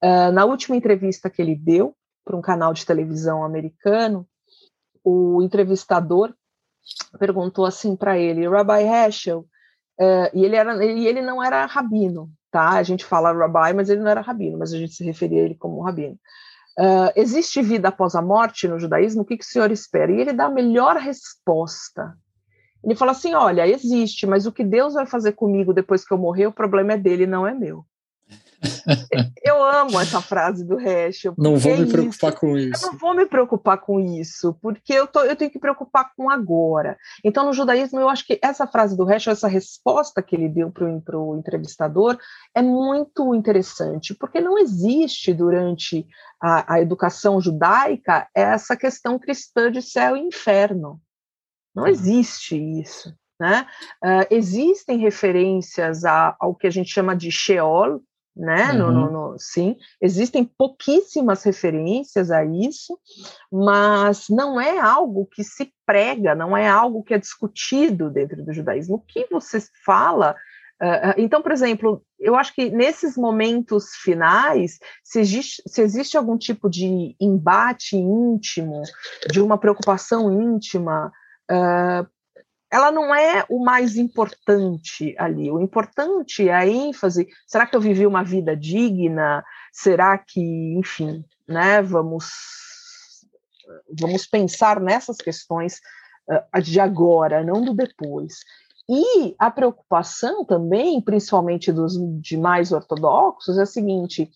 [0.02, 4.26] uh, na última entrevista que ele deu para um canal de televisão americano,
[5.04, 6.34] o entrevistador
[7.18, 9.40] perguntou assim para ele, Rabbi Heschel,
[10.00, 12.70] uh, e ele, era, e ele não era rabino, tá?
[12.70, 15.44] A gente fala Rabbi, mas ele não era rabino, mas a gente se referia a
[15.44, 16.18] ele como rabino.
[16.78, 19.22] Uh, existe vida após a morte no judaísmo?
[19.22, 20.10] O que, que o senhor espera?
[20.10, 22.16] E ele dá a melhor resposta.
[22.82, 26.18] Ele fala assim: olha, existe, mas o que Deus vai fazer comigo depois que eu
[26.18, 27.84] morrer, o problema é dele, não é meu.
[29.42, 31.34] Eu amo essa frase do Heschel.
[31.38, 32.86] Não vou me preocupar com isso.
[32.86, 36.30] Eu não vou me preocupar com isso, porque eu, tô, eu tenho que preocupar com
[36.30, 36.98] agora.
[37.24, 40.70] Então, no judaísmo, eu acho que essa frase do Heschel, essa resposta que ele deu
[40.70, 42.18] para o entrevistador,
[42.54, 46.06] é muito interessante, porque não existe durante
[46.40, 51.00] a, a educação judaica essa questão cristã de céu e inferno.
[51.74, 53.14] Não existe isso.
[53.40, 53.66] Né?
[54.04, 58.02] Uh, existem referências a, ao que a gente chama de Sheol,
[58.40, 58.72] né?
[58.72, 58.78] Uhum.
[58.78, 62.98] No, no, no, sim, existem pouquíssimas referências a isso,
[63.52, 68.52] mas não é algo que se prega, não é algo que é discutido dentro do
[68.52, 68.96] judaísmo.
[68.96, 70.34] O que você fala
[70.82, 76.38] Uh, então, por exemplo, eu acho que nesses momentos finais, se existe, se existe algum
[76.38, 78.80] tipo de embate íntimo,
[79.30, 81.12] de uma preocupação íntima,
[81.52, 82.08] uh,
[82.70, 85.50] ela não é o mais importante ali.
[85.50, 87.28] O importante é a ênfase.
[87.46, 89.44] Será que eu vivi uma vida digna?
[89.72, 90.40] Será que,
[90.78, 91.82] enfim, né?
[91.82, 92.30] Vamos
[93.98, 95.80] vamos pensar nessas questões
[96.28, 98.40] uh, de agora, não do depois.
[98.88, 104.30] E a preocupação também, principalmente dos demais ortodoxos, é a seguinte: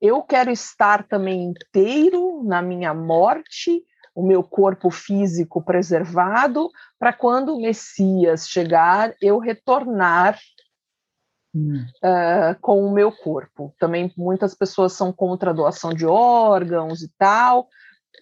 [0.00, 7.54] eu quero estar também inteiro na minha morte o meu corpo físico preservado, para quando
[7.54, 10.38] o Messias chegar, eu retornar
[11.54, 11.84] hum.
[12.04, 13.74] uh, com o meu corpo.
[13.78, 17.68] Também muitas pessoas são contra a doação de órgãos e tal,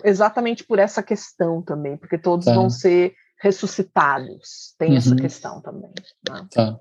[0.04, 2.54] exatamente por essa questão também, porque todos tá.
[2.54, 4.74] vão ser ressuscitados.
[4.78, 4.96] Tem uhum.
[4.96, 5.92] essa questão também.
[6.28, 6.46] Né?
[6.52, 6.80] Tá.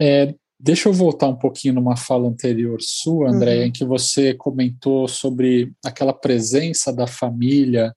[0.00, 3.62] É, Deixa eu voltar um pouquinho numa fala anterior sua, André, uhum.
[3.64, 7.94] em que você comentou sobre aquela presença da família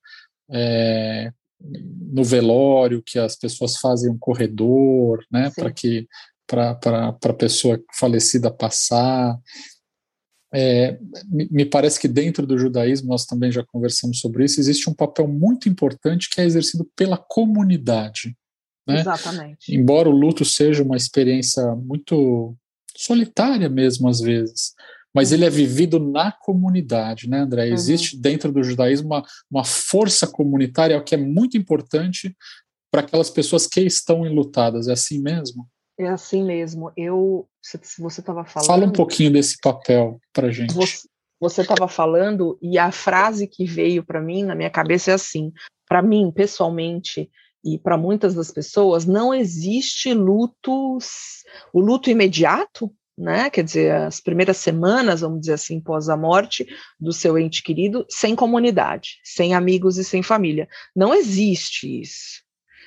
[0.52, 6.06] é, no velório, que as pessoas fazem um corredor, né, para que
[6.46, 6.78] para
[7.08, 9.40] a pessoa falecida passar.
[10.54, 11.00] É,
[11.30, 15.26] me parece que dentro do judaísmo, nós também já conversamos sobre isso, existe um papel
[15.26, 18.36] muito importante que é exercido pela comunidade.
[18.88, 19.02] Né?
[19.02, 19.76] Exatamente.
[19.76, 22.56] Embora o luto seja uma experiência muito
[22.96, 24.74] solitária mesmo às vezes,
[25.14, 27.68] mas ele é vivido na comunidade, né, André?
[27.68, 27.74] Uhum.
[27.74, 32.36] Existe dentro do judaísmo uma, uma força comunitária que é muito importante
[32.92, 34.88] para aquelas pessoas que estão enlutadas.
[34.88, 35.68] É assim mesmo?
[36.00, 36.92] É assim mesmo.
[36.96, 38.68] Eu, se você estava falando.
[38.68, 40.74] Fala um pouquinho desse papel para gente.
[41.40, 45.52] Você estava falando e a frase que veio para mim na minha cabeça é assim:
[45.88, 47.30] para mim pessoalmente,
[47.64, 50.98] e para muitas das pessoas não existe luto,
[51.74, 53.50] o luto imediato, né?
[53.50, 56.68] Quer dizer, as primeiras semanas, vamos dizer assim, pós a morte
[57.00, 60.68] do seu ente querido, sem comunidade, sem amigos e sem família.
[60.96, 62.44] Não existe isso.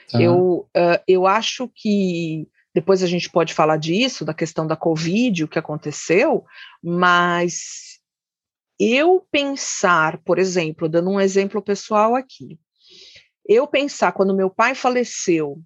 [0.08, 0.20] Tá.
[0.20, 5.44] Eu, uh, eu acho que depois a gente pode falar disso, da questão da Covid,
[5.44, 6.44] o que aconteceu,
[6.82, 7.98] mas
[8.78, 12.58] eu pensar, por exemplo, dando um exemplo pessoal aqui,
[13.46, 15.60] eu pensar, quando meu pai faleceu,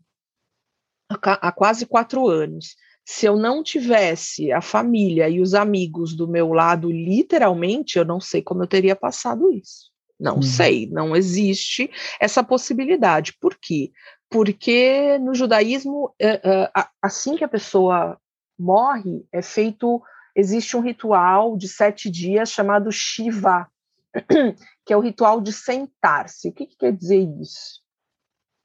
[1.08, 6.52] há quase quatro anos, se eu não tivesse a família e os amigos do meu
[6.52, 9.92] lado, literalmente, eu não sei como eu teria passado isso.
[10.18, 10.42] Não hum.
[10.42, 13.36] sei, não existe essa possibilidade.
[13.38, 13.92] Por quê?
[14.30, 16.70] Porque no judaísmo, é, é,
[17.02, 18.18] assim que a pessoa
[18.58, 20.00] morre, é feito,
[20.34, 23.68] existe um ritual de sete dias chamado Shiva,
[24.84, 26.48] que é o ritual de sentar-se.
[26.48, 27.82] O que, que quer dizer isso?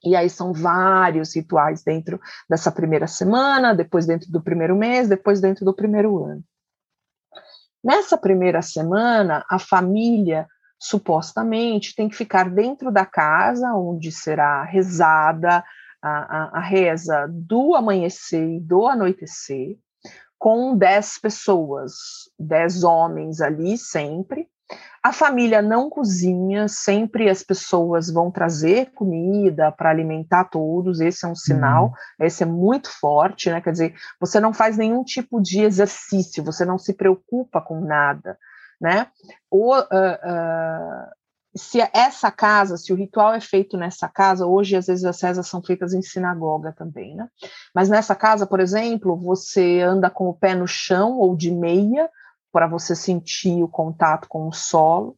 [0.04, 5.42] E aí são vários rituais dentro dessa primeira semana, depois dentro do primeiro mês, depois
[5.42, 6.44] dentro do primeiro ano.
[7.84, 10.48] Nessa primeira semana, a família
[10.80, 15.64] supostamente tem que ficar dentro da casa, onde será rezada
[16.02, 19.78] a, a, a reza do amanhecer e do anoitecer,
[20.38, 21.94] com dez pessoas,
[22.40, 24.49] dez homens ali sempre,
[25.02, 31.30] a família não cozinha, sempre as pessoas vão trazer comida para alimentar todos, esse é
[31.30, 31.86] um sinal,
[32.20, 32.26] uhum.
[32.26, 33.62] esse é muito forte, né?
[33.62, 38.38] Quer dizer, você não faz nenhum tipo de exercício, você não se preocupa com nada,
[38.80, 39.08] né?
[39.50, 41.20] O, uh, uh,
[41.56, 45.48] se essa casa, se o ritual é feito nessa casa, hoje às vezes as rezas
[45.48, 47.28] são feitas em sinagoga também, né?
[47.74, 52.10] Mas nessa casa, por exemplo, você anda com o pé no chão ou de meia,
[52.52, 55.18] para você sentir o contato com o solo.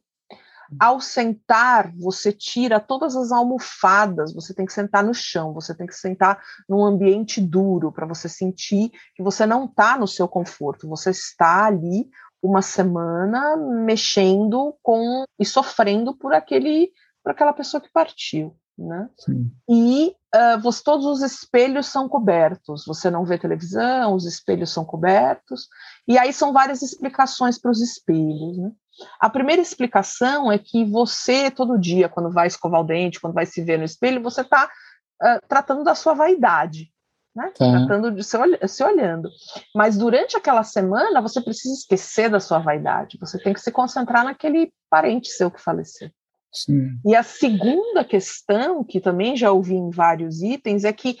[0.80, 5.86] Ao sentar, você tira todas as almofadas, você tem que sentar no chão, você tem
[5.86, 10.88] que sentar num ambiente duro para você sentir que você não está no seu conforto,
[10.88, 12.08] você está ali
[12.42, 16.90] uma semana mexendo com e sofrendo por aquele
[17.22, 19.08] por aquela pessoa que partiu, né?
[19.16, 19.52] Sim.
[19.68, 24.84] E uh, você, todos os espelhos são cobertos, você não vê televisão, os espelhos são
[24.84, 25.68] cobertos,
[26.06, 28.58] e aí são várias explicações para os espelhos.
[28.58, 28.72] Né?
[29.20, 33.46] A primeira explicação é que você, todo dia, quando vai escovar o dente, quando vai
[33.46, 36.92] se ver no espelho, você está uh, tratando da sua vaidade.
[37.34, 37.50] Né?
[37.56, 37.70] Tá.
[37.70, 38.36] Tratando de se,
[38.68, 39.30] se olhando.
[39.74, 43.18] Mas durante aquela semana, você precisa esquecer da sua vaidade.
[43.18, 46.10] Você tem que se concentrar naquele parente seu que faleceu.
[46.52, 47.00] Sim.
[47.06, 51.16] E a segunda questão, que também já ouvi em vários itens, é que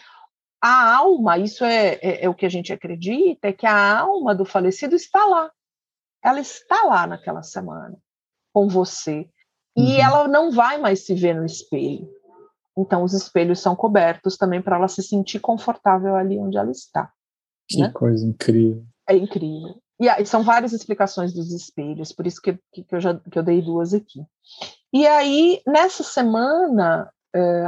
[0.62, 4.32] a alma, isso é, é, é, o que a gente acredita, é que a alma
[4.32, 5.50] do falecido está lá.
[6.22, 7.98] Ela está lá naquela semana,
[8.54, 9.28] com você.
[9.76, 10.00] E uhum.
[10.00, 12.08] ela não vai mais se ver no espelho.
[12.78, 17.12] Então, os espelhos são cobertos também para ela se sentir confortável ali onde ela está.
[17.68, 17.90] Que né?
[17.90, 18.84] coisa incrível.
[19.08, 19.82] É incrível.
[20.00, 23.42] E aí, são várias explicações dos espelhos, por isso que, que, eu já que eu
[23.42, 24.24] dei duas aqui.
[24.92, 27.12] E aí, nessa semana,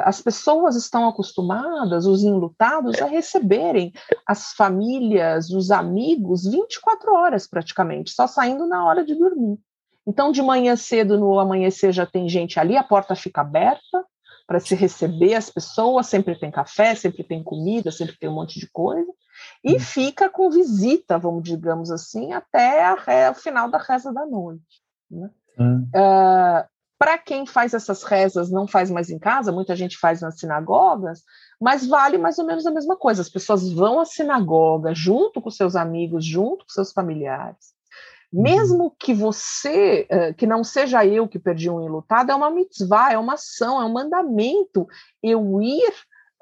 [0.04, 3.92] as pessoas estão acostumadas, os enlutados, a receberem
[4.26, 9.58] as famílias, os amigos, 24 horas praticamente, só saindo na hora de dormir.
[10.06, 14.04] Então, de manhã cedo, no amanhecer, já tem gente ali, a porta fica aberta
[14.46, 18.60] para se receber as pessoas, sempre tem café, sempre tem comida, sempre tem um monte
[18.60, 19.10] de coisa,
[19.64, 19.80] e hum.
[19.80, 24.82] fica com visita, vamos digamos assim, até a, o final da reza da noite.
[25.10, 25.30] Né?
[25.58, 25.88] Hum.
[25.94, 26.73] Uh,
[27.04, 31.22] para quem faz essas rezas, não faz mais em casa, muita gente faz nas sinagogas,
[31.60, 33.20] mas vale mais ou menos a mesma coisa.
[33.20, 37.74] As pessoas vão à sinagoga junto com seus amigos, junto com seus familiares.
[38.32, 38.42] Uhum.
[38.42, 43.12] Mesmo que você, eh, que não seja eu que perdi um enlutado, é uma mitzvah,
[43.12, 44.88] é uma ação, é um mandamento
[45.22, 45.92] eu ir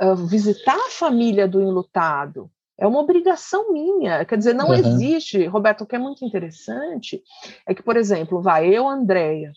[0.01, 2.48] uh, visitar a família do enlutado.
[2.79, 4.25] É uma obrigação minha.
[4.25, 4.75] Quer dizer, não uhum.
[4.75, 7.20] existe, Roberto, o que é muito interessante
[7.66, 9.53] é que, por exemplo, vai eu, Andréia,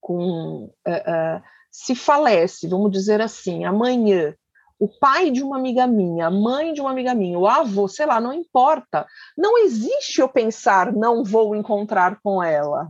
[0.00, 4.34] com uh, uh, se falece, vamos dizer assim, amanhã,
[4.78, 8.06] o pai de uma amiga minha, a mãe de uma amiga minha, o avô, sei
[8.06, 9.06] lá, não importa.
[9.36, 12.88] Não existe eu pensar, não vou encontrar com ela.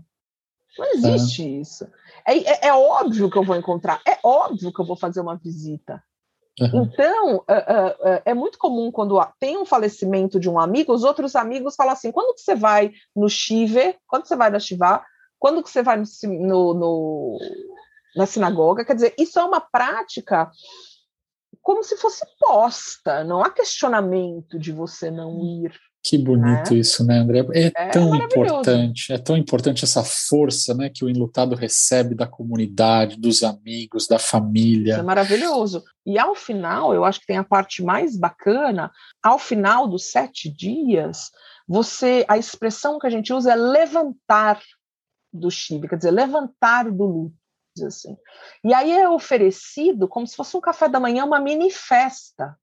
[0.78, 1.60] Não existe uhum.
[1.60, 1.88] isso.
[2.26, 5.36] É, é, é, óbvio que eu vou encontrar, é óbvio que eu vou fazer uma
[5.36, 6.02] visita.
[6.60, 6.82] Uhum.
[6.84, 11.74] Então, uh, é muito comum quando tem um falecimento de um amigo, os outros amigos
[11.74, 15.04] falam assim: quando que você vai no Chive, quando você vai na Shivá,
[15.40, 17.38] quando que você vai no, no,
[18.14, 18.84] na sinagoga?
[18.84, 20.48] Quer dizer, isso é uma prática
[21.62, 25.72] como se fosse posta, não há questionamento de você não ir.
[26.02, 26.80] Que bonito né?
[26.80, 27.46] isso, né, André?
[27.52, 32.26] É, é tão importante, é tão importante essa força, né, que o enlutado recebe da
[32.26, 34.92] comunidade, dos amigos, da família.
[34.92, 35.84] Isso é maravilhoso.
[36.06, 38.90] E ao final, eu acho que tem a parte mais bacana,
[39.22, 41.30] ao final dos sete dias,
[41.68, 44.58] você, a expressão que a gente usa é levantar
[45.32, 47.40] do Chile, quer dizer, levantar do luto.
[47.86, 48.16] Assim.
[48.64, 52.58] E aí é oferecido como se fosse um café da manhã, uma mini festa,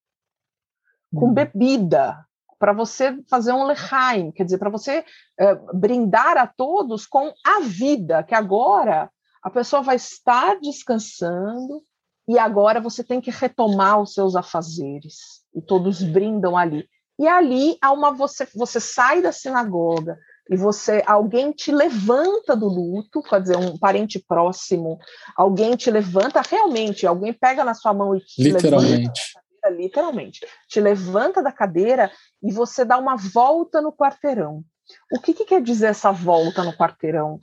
[1.16, 1.34] com hum.
[1.34, 2.28] bebida,
[2.60, 5.06] para você fazer um lehaim, quer dizer, para você
[5.40, 9.10] é, brindar a todos com a vida, que agora
[9.42, 11.84] a pessoa vai estar descansando
[12.28, 15.44] e agora você tem que retomar os seus afazeres.
[15.56, 16.88] E todos brindam ali.
[17.20, 20.20] E ali há uma você você sai da sinagoga,
[20.50, 24.98] e você alguém te levanta do luto, quer dizer, um parente próximo,
[25.36, 29.34] alguém te levanta realmente, alguém pega na sua mão e te literalmente.
[29.34, 34.64] Cadeira, literalmente, te levanta da cadeira e você dá uma volta no quarteirão.
[35.12, 37.40] O que, que quer dizer essa volta no quarteirão?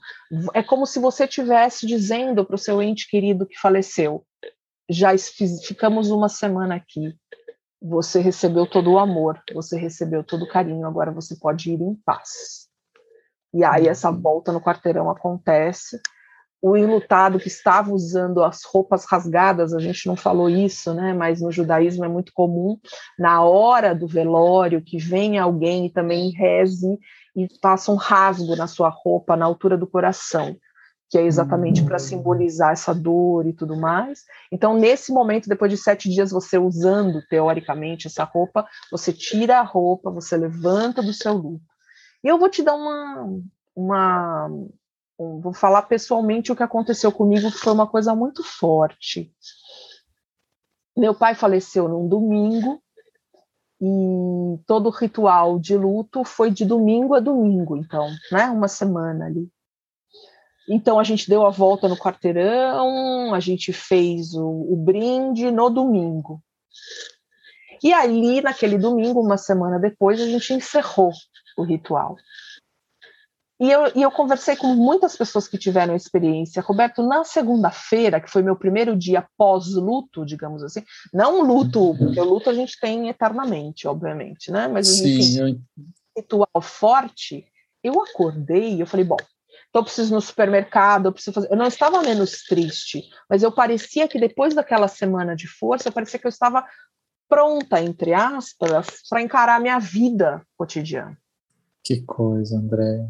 [0.53, 4.25] É como se você estivesse dizendo para o seu ente querido que faleceu:
[4.89, 7.15] já ficamos uma semana aqui.
[7.81, 11.93] Você recebeu todo o amor, você recebeu todo o carinho, agora você pode ir em
[12.03, 12.64] paz.
[13.55, 14.19] E aí essa uhum.
[14.19, 16.01] volta no quarteirão acontece.
[16.61, 21.13] O enlutado que estava usando as roupas rasgadas, a gente não falou isso, né?
[21.13, 22.77] Mas no judaísmo é muito comum,
[23.17, 26.99] na hora do velório, que venha alguém e também reze
[27.33, 30.57] e faça um rasgo na sua roupa, na altura do coração
[31.07, 31.99] que é exatamente para hum.
[31.99, 34.23] simbolizar essa dor e tudo mais.
[34.51, 39.63] Então, nesse momento, depois de sete dias, você usando teoricamente essa roupa, você tira a
[39.63, 41.74] roupa, você levanta do seu luto.
[42.25, 43.39] E eu vou te dar uma,
[43.75, 44.47] uma
[45.19, 49.31] um, vou falar pessoalmente o que aconteceu comigo, que foi uma coisa muito forte.
[50.97, 52.81] Meu pai faleceu num domingo
[53.79, 59.27] e todo o ritual de luto foi de domingo a domingo, então, né, uma semana
[59.27, 59.47] ali.
[60.67, 65.69] Então a gente deu a volta no quarteirão, a gente fez o, o brinde no
[65.69, 66.41] domingo.
[67.83, 71.11] E ali, naquele domingo, uma semana depois, a gente encerrou
[71.55, 72.17] o ritual.
[73.59, 76.61] E eu, e eu conversei com muitas pessoas que tiveram experiência.
[76.61, 80.83] Roberto, na segunda-feira, que foi meu primeiro dia pós-luto, digamos assim,
[81.13, 84.67] não luto, porque o luto a gente tem eternamente, obviamente, né?
[84.67, 85.59] Mas Sim, enfim, eu...
[86.17, 87.45] ritual forte,
[87.81, 89.17] eu acordei e eu falei, bom,
[89.69, 91.51] então eu preciso ir no supermercado, eu preciso fazer.
[91.51, 96.19] Eu não estava menos triste, mas eu parecia que depois daquela semana de força, parecia
[96.19, 96.65] que eu estava
[97.29, 101.17] pronta, entre aspas, para encarar a minha vida cotidiana.
[101.85, 103.07] Que coisa, André.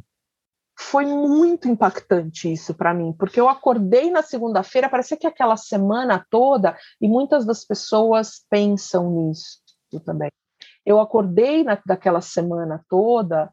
[0.77, 6.25] Foi muito impactante isso para mim, porque eu acordei na segunda-feira, parecia que aquela semana
[6.29, 9.61] toda, e muitas das pessoas pensam nisso
[10.05, 10.29] também.
[10.85, 13.49] Eu acordei na, daquela semana toda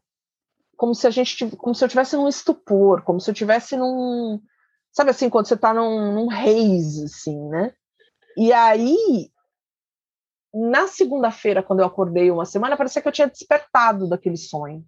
[0.75, 4.41] como se a gente como se eu tivesse num estupor, como se eu tivesse num
[4.91, 7.73] sabe assim quando você está num, num haze assim, né?
[8.35, 9.31] E aí
[10.53, 14.85] na segunda-feira quando eu acordei uma semana parecia que eu tinha despertado daquele sonho.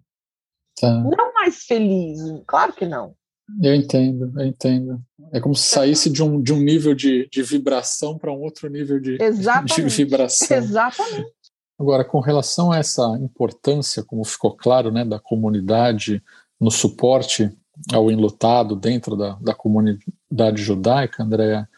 [0.80, 0.90] Tá.
[0.90, 3.14] Não mais feliz, claro que não.
[3.62, 5.00] Eu entendo, eu entendo.
[5.32, 8.68] É como se saísse de um, de um nível de, de vibração para um outro
[8.68, 10.56] nível de, de vibração.
[10.56, 11.32] Exatamente.
[11.78, 16.22] Agora, com relação a essa importância, como ficou claro, né, da comunidade
[16.60, 17.50] no suporte
[17.92, 21.68] ao enlutado dentro da, da comunidade judaica, Andréa,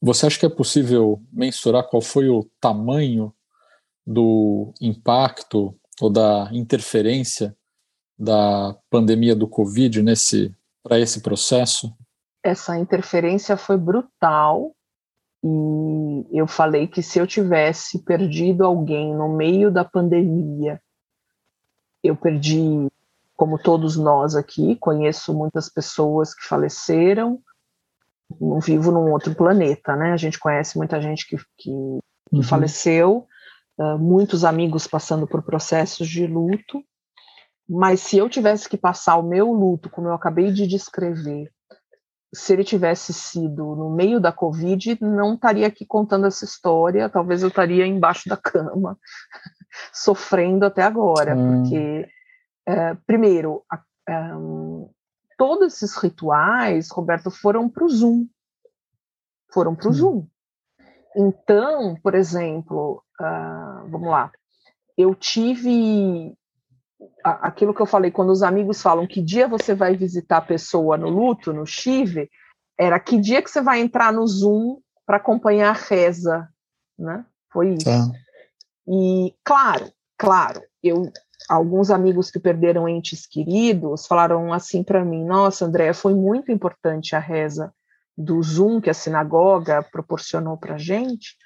[0.00, 3.34] você acha que é possível mensurar qual foi o tamanho
[4.06, 7.56] do impacto ou da interferência
[8.18, 11.92] da pandemia do Covid nesse para esse processo?
[12.42, 14.74] Essa interferência foi brutal
[15.42, 20.80] e eu falei que se eu tivesse perdido alguém no meio da pandemia,
[22.02, 22.88] eu perdi,
[23.36, 27.40] como todos nós aqui, conheço muitas pessoas que faleceram,
[28.40, 30.12] não vivo num outro planeta, né?
[30.12, 32.42] A gente conhece muita gente que, que, uhum.
[32.42, 33.26] faleceu,
[33.78, 36.82] uh, muitos amigos passando por processos de luto,
[37.68, 41.50] mas se eu tivesse que passar o meu luto, como eu acabei de descrever,
[42.34, 47.42] se ele tivesse sido no meio da Covid, não estaria aqui contando essa história, talvez
[47.42, 48.98] eu estaria embaixo da cama,
[49.92, 51.62] sofrendo até agora, hum.
[51.62, 52.08] porque,
[52.66, 54.30] é, primeiro, a, é,
[55.38, 58.26] todos esses rituais, Roberto, foram para o Zoom.
[59.52, 59.94] Foram para o hum.
[59.94, 60.26] Zoom.
[61.16, 64.32] Então, por exemplo, uh, vamos lá,
[64.98, 66.36] eu tive
[67.24, 70.98] aquilo que eu falei, quando os amigos falam que dia você vai visitar a pessoa
[70.98, 72.30] no luto, no chive,
[72.78, 76.48] era que dia que você vai entrar no Zoom para acompanhar a reza,
[76.98, 77.24] né?
[77.50, 77.84] Foi isso.
[77.86, 78.10] Tá.
[78.86, 81.10] E claro, claro, eu
[81.48, 87.16] alguns amigos que perderam entes queridos falaram assim para mim: "Nossa, André, foi muito importante
[87.16, 87.72] a reza
[88.16, 91.36] do Zoom que a sinagoga proporcionou para gente,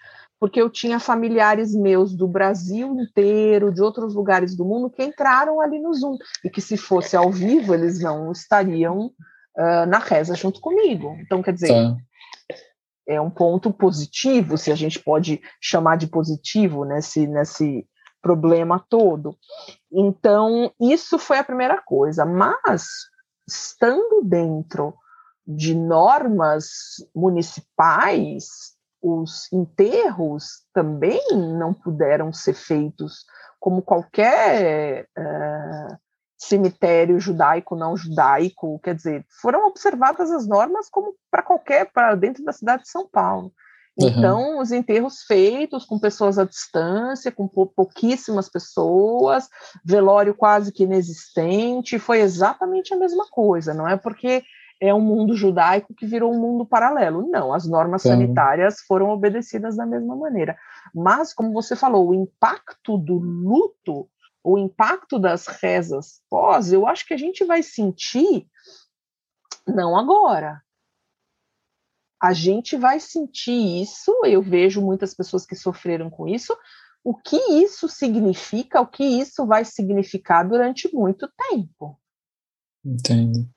[0.41, 5.61] porque eu tinha familiares meus do Brasil inteiro, de outros lugares do mundo, que entraram
[5.61, 10.34] ali no Zoom, e que se fosse ao vivo, eles não estariam uh, na reza
[10.34, 11.16] junto comigo.
[11.20, 11.97] Então, quer dizer, tá.
[13.09, 17.86] é um ponto positivo, se a gente pode chamar de positivo nesse, nesse
[18.22, 19.36] problema todo.
[19.93, 22.86] Então, isso foi a primeira coisa, mas
[23.47, 24.95] estando dentro
[25.47, 26.68] de normas
[27.14, 33.24] municipais, os enterros também não puderam ser feitos
[33.61, 35.96] como qualquer uh,
[36.36, 42.44] cemitério judaico não judaico, quer dizer, foram observadas as normas como para qualquer para dentro
[42.44, 43.53] da cidade de São Paulo.
[44.01, 44.61] Então, uhum.
[44.61, 49.49] os enterros feitos com pessoas à distância, com pouquíssimas pessoas,
[49.84, 53.96] velório quase que inexistente, foi exatamente a mesma coisa, não é?
[53.96, 54.44] Porque
[54.81, 57.29] é um mundo judaico que virou um mundo paralelo.
[57.29, 60.57] Não, as normas sanitárias foram obedecidas da mesma maneira.
[60.95, 64.09] Mas, como você falou, o impacto do luto,
[64.43, 68.47] o impacto das rezas pós, eu acho que a gente vai sentir
[69.66, 70.62] não agora.
[72.20, 76.57] A gente vai sentir isso, eu vejo muitas pessoas que sofreram com isso,
[77.05, 81.99] o que isso significa, o que isso vai significar durante muito tempo.
[82.85, 83.49] Entendo.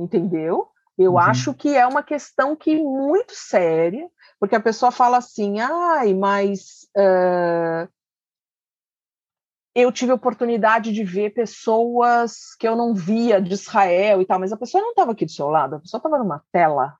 [0.00, 0.68] Entendeu?
[0.96, 1.18] Eu uhum.
[1.18, 6.88] acho que é uma questão que muito séria, porque a pessoa fala assim, ai, mas
[6.96, 7.86] uh,
[9.74, 14.52] eu tive oportunidade de ver pessoas que eu não via de Israel e tal, mas
[14.52, 16.96] a pessoa não estava aqui do seu lado, a pessoa estava numa tela.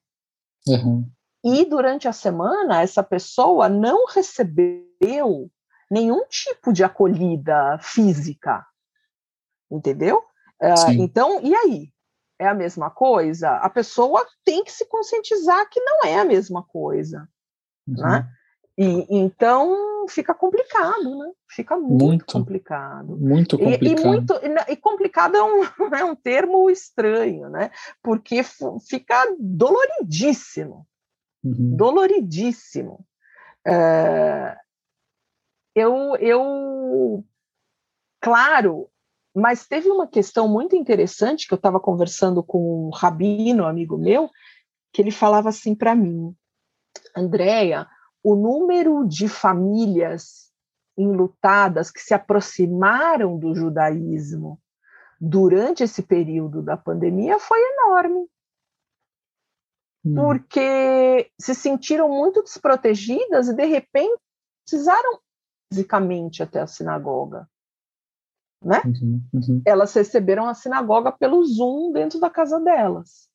[0.66, 1.11] Uhum.
[1.42, 5.51] E durante a semana, essa pessoa não recebeu
[5.90, 8.66] nenhum tipo de acolhida física.
[9.70, 10.18] Entendeu?
[10.61, 11.90] Uh, então, e aí?
[12.41, 13.51] É a mesma coisa?
[13.57, 17.28] A pessoa tem que se conscientizar que não é a mesma coisa.
[17.86, 17.97] Uhum.
[17.97, 18.26] Né?
[18.78, 21.32] E, então fica complicado, né?
[21.51, 23.14] Fica muito, muito complicado.
[23.14, 23.84] Muito complicado.
[23.84, 24.34] E, e, muito,
[24.68, 25.62] e, complicado é um,
[25.95, 27.70] é um termo estranho, né?
[28.03, 28.41] Porque
[28.88, 30.86] fica doloridíssimo.
[31.45, 31.76] Uhum.
[31.76, 33.05] Doloridíssimo.
[33.66, 34.57] É,
[35.74, 37.24] eu, eu,
[38.18, 38.89] claro,
[39.35, 44.28] mas teve uma questão muito interessante que eu estava conversando com um rabino, amigo meu,
[44.93, 46.35] que ele falava assim para mim,
[47.16, 47.87] Andréia,
[48.22, 50.51] o número de famílias
[50.97, 54.61] enlutadas que se aproximaram do judaísmo
[55.20, 58.26] durante esse período da pandemia foi enorme.
[60.05, 60.14] Hum.
[60.14, 64.20] Porque se sentiram muito desprotegidas e, de repente,
[64.64, 65.20] precisaram
[65.70, 67.49] fisicamente até a sinagoga.
[68.62, 68.82] Né?
[68.84, 69.62] Uhum, uhum.
[69.64, 73.28] Elas receberam a sinagoga pelo Zoom dentro da casa delas.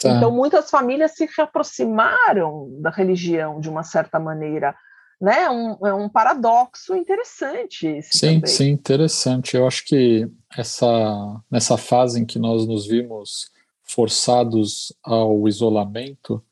[0.00, 0.16] Tá.
[0.16, 4.74] Então, muitas famílias se aproximaram da religião de uma certa maneira.
[5.20, 5.48] Né?
[5.50, 8.00] Um, é um paradoxo interessante.
[8.02, 8.46] sim, também.
[8.46, 9.56] sim, interessante.
[9.56, 13.50] Eu acho que essa, nessa fase em que nós nos vimos
[13.82, 16.42] forçados ao isolamento,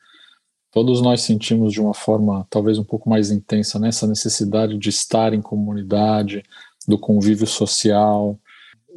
[0.70, 4.10] todos nós sentimos de uma forma talvez um pouco mais intensa nessa né?
[4.10, 6.42] necessidade de estar em comunidade,
[6.88, 8.40] do convívio social.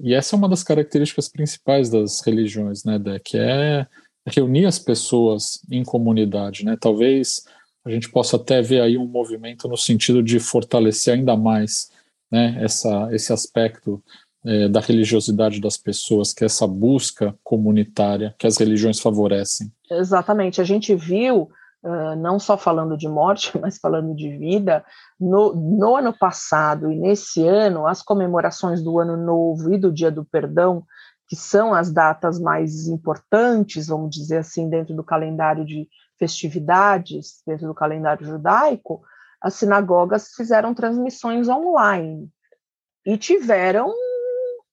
[0.02, 3.20] E essa é uma das características principais das religiões, né, Dé?
[3.20, 3.86] Que é
[4.26, 6.78] reunir as pessoas em comunidade, né?
[6.80, 7.44] Talvez
[7.84, 11.92] a gente possa até ver aí um movimento no sentido de fortalecer ainda mais,
[12.32, 12.58] né?
[12.62, 14.02] Essa, esse aspecto
[14.46, 19.72] é, da religiosidade das pessoas, que é essa busca comunitária que as religiões favorecem.
[19.89, 20.62] Exatamente.
[20.62, 21.52] A gente viu,
[21.84, 24.84] uh, não só falando de morte, mas falando de vida,
[25.20, 30.12] no, no ano passado e nesse ano, as comemorações do Ano Novo e do Dia
[30.12, 30.84] do Perdão
[31.32, 35.88] que são as datas mais importantes, vamos dizer assim, dentro do calendário de
[36.20, 39.02] festividades, dentro do calendário judaico,
[39.42, 42.30] as sinagogas fizeram transmissões online
[43.06, 43.94] e tiveram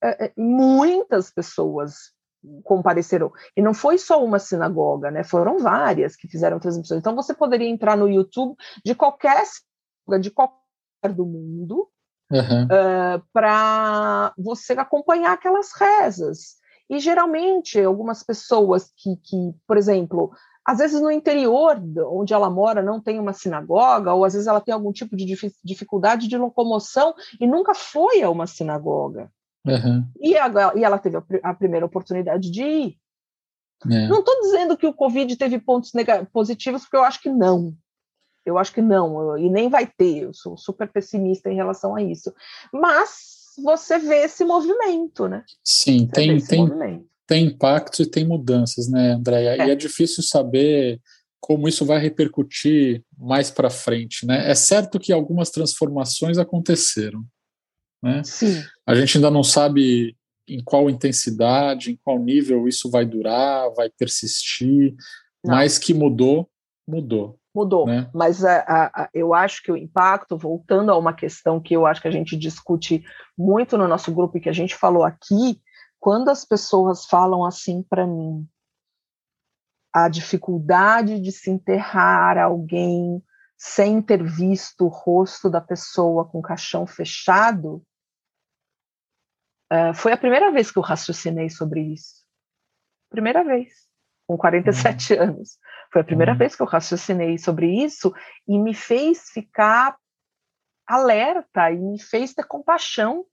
[0.02, 2.12] é, muitas pessoas
[2.62, 3.32] compareceram.
[3.56, 5.24] E não foi só uma sinagoga, né?
[5.24, 7.00] Foram várias que fizeram transmissões.
[7.00, 9.42] Então você poderia entrar no YouTube de qualquer
[10.20, 11.88] de qualquer do mundo
[12.30, 12.64] uhum.
[12.64, 16.56] uh, para você acompanhar aquelas rezas.
[16.88, 20.32] E geralmente, algumas pessoas que, que, por exemplo,
[20.64, 21.78] às vezes no interior
[22.10, 25.26] onde ela mora não tem uma sinagoga, ou às vezes ela tem algum tipo de
[25.64, 29.30] dificuldade de locomoção e nunca foi a uma sinagoga.
[29.72, 30.04] Uhum.
[30.20, 32.96] E, a, e, ela teve a, a, primeira oportunidade de ir.
[33.90, 34.08] É.
[34.08, 35.92] Não estou dizendo que o Covid teve pontos
[36.32, 37.74] positivos, porque eu acho que não.
[38.44, 42.02] Eu acho que não, e nem vai ter, eu sou super pessimista em relação a
[42.02, 42.32] isso.
[42.72, 45.44] Mas você vê esse movimento, né?
[45.62, 49.62] Sim, você tem, tem, tem impactos e tem mudanças, né, Andréia?
[49.62, 49.68] É.
[49.68, 50.98] E é difícil saber
[51.40, 54.50] como isso vai repercutir mais para frente, né?
[54.50, 57.24] É certo que algumas transformações aconteceram,
[58.02, 58.22] né?
[58.24, 58.62] Sim.
[58.86, 63.90] A gente ainda não sabe em qual intensidade, em qual nível isso vai durar, vai
[63.90, 64.94] persistir,
[65.44, 65.54] não.
[65.54, 66.48] mas que mudou,
[66.86, 67.86] mudou mudou.
[67.86, 68.08] Né?
[68.14, 72.00] Mas a, a, eu acho que o impacto, voltando a uma questão que eu acho
[72.00, 73.04] que a gente discute
[73.36, 75.60] muito no nosso grupo e que a gente falou aqui,
[75.98, 78.46] quando as pessoas falam assim para mim,
[79.92, 83.22] a dificuldade de se enterrar alguém
[83.56, 87.82] sem ter visto o rosto da pessoa com o caixão fechado,
[89.72, 92.24] uh, foi a primeira vez que eu raciocinei sobre isso.
[93.10, 93.72] Primeira vez,
[94.26, 95.22] com 47 uhum.
[95.22, 95.58] anos.
[95.92, 96.38] Foi a primeira uhum.
[96.38, 98.12] vez que eu raciocinei sobre isso
[98.46, 99.96] e me fez ficar
[100.86, 103.24] alerta e me fez ter compaixão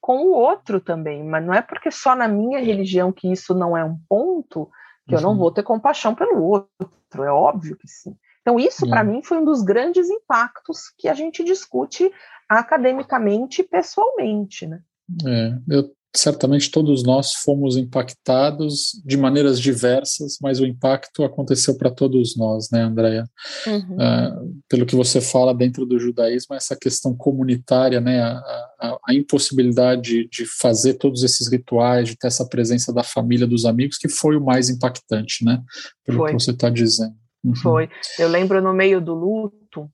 [0.00, 1.22] com o outro também.
[1.24, 4.70] Mas não é porque só na minha religião que isso não é um ponto
[5.06, 5.20] que uhum.
[5.20, 5.38] eu não uhum.
[5.38, 8.16] vou ter compaixão pelo outro, é óbvio que sim.
[8.40, 12.10] Então, isso para mim foi um dos grandes impactos que a gente discute
[12.48, 14.80] academicamente e pessoalmente, né?
[15.26, 21.90] É, eu certamente todos nós fomos impactados de maneiras diversas, mas o impacto aconteceu para
[21.90, 23.24] todos nós, né, Andréia?
[23.66, 23.94] Uhum.
[23.94, 28.38] Uh, pelo que você fala dentro do judaísmo, essa questão comunitária, né, a,
[28.80, 33.64] a, a, impossibilidade de fazer todos esses rituais, de ter essa presença da família, dos
[33.64, 35.62] amigos, que foi o mais impactante, né,
[36.04, 36.28] pelo foi.
[36.30, 37.14] que você está dizendo.
[37.44, 37.54] Uhum.
[37.54, 37.88] Foi.
[38.18, 39.90] Eu lembro no meio do luto,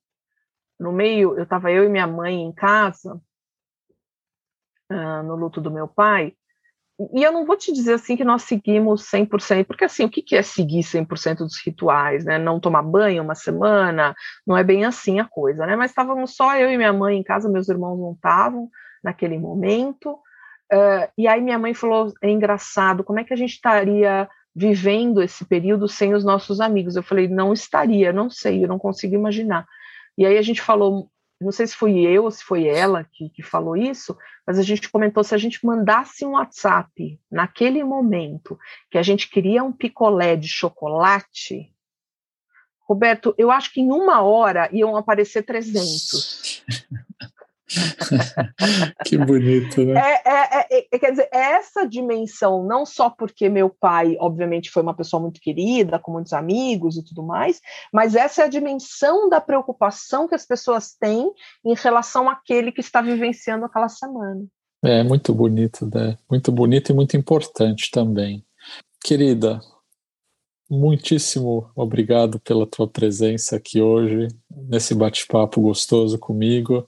[0.78, 3.20] no meio, eu estava eu e minha mãe em casa,
[4.90, 6.34] uh, no luto do meu pai,
[7.12, 10.36] e eu não vou te dizer assim que nós seguimos 100%, porque assim, o que,
[10.36, 12.38] é seguir 100% dos rituais, né?
[12.38, 14.14] Não tomar banho uma semana,
[14.46, 15.74] não é bem assim a coisa, né?
[15.74, 18.70] Mas estávamos só eu e minha mãe em casa, meus irmãos não estavam
[19.02, 20.12] naquele momento,
[20.72, 25.20] uh, e aí minha mãe falou, é engraçado, como é que a gente estaria vivendo
[25.20, 26.94] esse período sem os nossos amigos?
[26.94, 29.66] Eu falei, não estaria, não sei, eu não consigo imaginar.
[30.16, 31.10] E aí a gente falou
[31.40, 34.16] não sei se foi eu ou se foi ela que, que falou isso,
[34.46, 38.58] mas a gente comentou se a gente mandasse um WhatsApp naquele momento
[38.90, 41.74] que a gente queria um picolé de chocolate,
[42.86, 46.64] Roberto, eu acho que em uma hora iam aparecer 300.
[49.04, 49.94] que bonito, né?
[49.94, 54.82] É, é, é, é, quer dizer, essa dimensão, não só porque meu pai, obviamente, foi
[54.82, 57.60] uma pessoa muito querida, com muitos amigos e tudo mais,
[57.92, 61.32] mas essa é a dimensão da preocupação que as pessoas têm
[61.64, 64.44] em relação àquele que está vivenciando aquela semana.
[64.82, 66.18] É muito bonito, né?
[66.30, 68.44] Muito bonito e muito importante também.
[69.02, 69.60] Querida,
[70.68, 76.86] muitíssimo obrigado pela tua presença aqui hoje, nesse bate-papo gostoso comigo.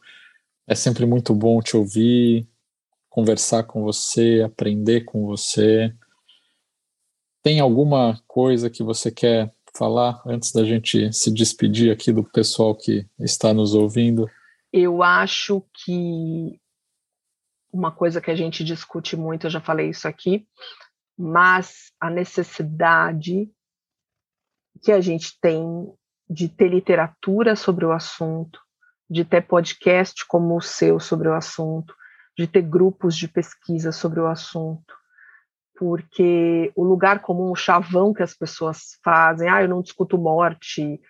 [0.66, 2.48] É sempre muito bom te ouvir,
[3.08, 5.94] conversar com você, aprender com você.
[7.42, 12.74] Tem alguma coisa que você quer falar antes da gente se despedir aqui do pessoal
[12.74, 14.28] que está nos ouvindo?
[14.72, 16.60] Eu acho que
[17.72, 20.46] uma coisa que a gente discute muito, eu já falei isso aqui,
[21.16, 23.50] mas a necessidade
[24.82, 25.92] que a gente tem
[26.28, 28.60] de ter literatura sobre o assunto,
[29.08, 31.94] de ter podcast como o seu sobre o assunto,
[32.36, 34.94] de ter grupos de pesquisa sobre o assunto,
[35.78, 41.00] porque o lugar comum, o chavão que as pessoas fazem, ah, eu não discuto morte,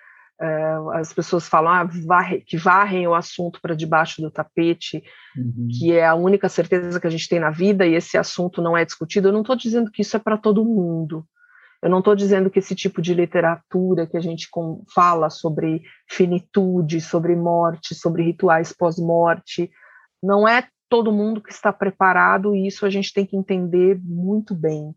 [0.40, 5.02] uh, as pessoas falam ah, varre, que varrem o assunto para debaixo do tapete,
[5.36, 5.68] uhum.
[5.70, 8.76] que é a única certeza que a gente tem na vida e esse assunto não
[8.76, 9.28] é discutido.
[9.28, 11.26] Eu não estou dizendo que isso é para todo mundo.
[11.82, 15.82] Eu não estou dizendo que esse tipo de literatura que a gente com, fala sobre
[16.08, 19.70] finitude, sobre morte, sobre rituais pós-morte,
[20.22, 24.54] não é todo mundo que está preparado e isso a gente tem que entender muito
[24.54, 24.94] bem.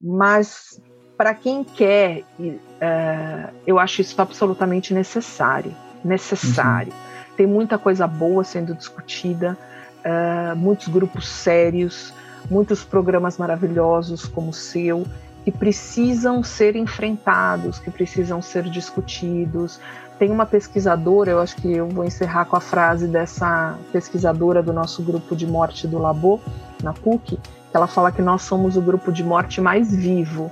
[0.00, 0.80] Mas
[1.16, 5.74] para quem quer, uh, eu acho isso absolutamente necessário.
[6.04, 6.92] Necessário.
[6.92, 7.36] Uhum.
[7.36, 9.56] Tem muita coisa boa sendo discutida,
[10.04, 12.12] uh, muitos grupos sérios,
[12.50, 15.06] muitos programas maravilhosos como o seu
[15.44, 19.80] que precisam ser enfrentados, que precisam ser discutidos.
[20.18, 24.72] Tem uma pesquisadora, eu acho que eu vou encerrar com a frase dessa pesquisadora do
[24.72, 26.40] nosso grupo de morte do Labo,
[26.82, 30.50] na PUC, que ela fala que nós somos o grupo de morte mais vivo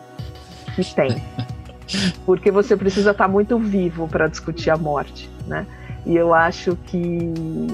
[0.74, 1.22] que tem.
[2.26, 5.66] Porque você precisa estar muito vivo para discutir a morte, né?
[6.06, 6.96] E eu acho que,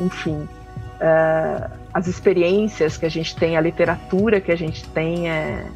[0.05, 5.67] enfim, uh, as experiências que a gente tem, a literatura que a gente tem é,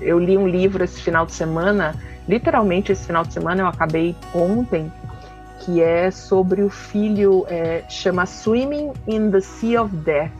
[0.00, 1.94] eu li um livro esse final de semana,
[2.28, 4.92] literalmente esse final de semana, eu acabei ontem,
[5.60, 10.30] que é sobre o filho, é, chama Swimming in the Sea of Death,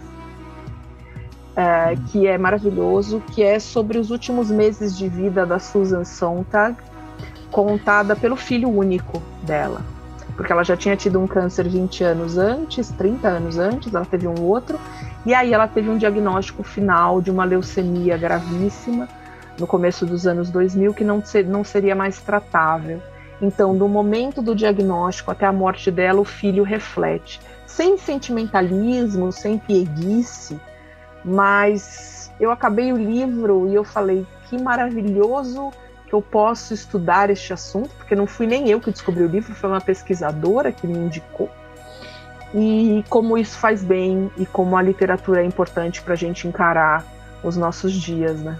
[1.57, 6.77] é, que é maravilhoso, que é sobre os últimos meses de vida da Susan Sontag,
[7.51, 9.83] contada pelo filho único dela.
[10.37, 14.27] Porque ela já tinha tido um câncer 20 anos antes, 30 anos antes, ela teve
[14.27, 14.79] um outro,
[15.27, 19.07] e aí ela teve um diagnóstico final de uma leucemia gravíssima,
[19.61, 23.01] no começo dos anos 2000 que não, ser, não seria mais tratável.
[23.41, 27.41] Então, do momento do diagnóstico até a morte dela, o filho reflete.
[27.67, 30.61] Sem sentimentalismo, sem pieguice,
[31.25, 35.71] mas eu acabei o livro e eu falei: que maravilhoso
[36.07, 39.55] que eu posso estudar este assunto, porque não fui nem eu que descobri o livro,
[39.55, 41.49] foi uma pesquisadora que me indicou.
[42.53, 47.05] E como isso faz bem e como a literatura é importante para a gente encarar
[47.45, 48.59] os nossos dias, né?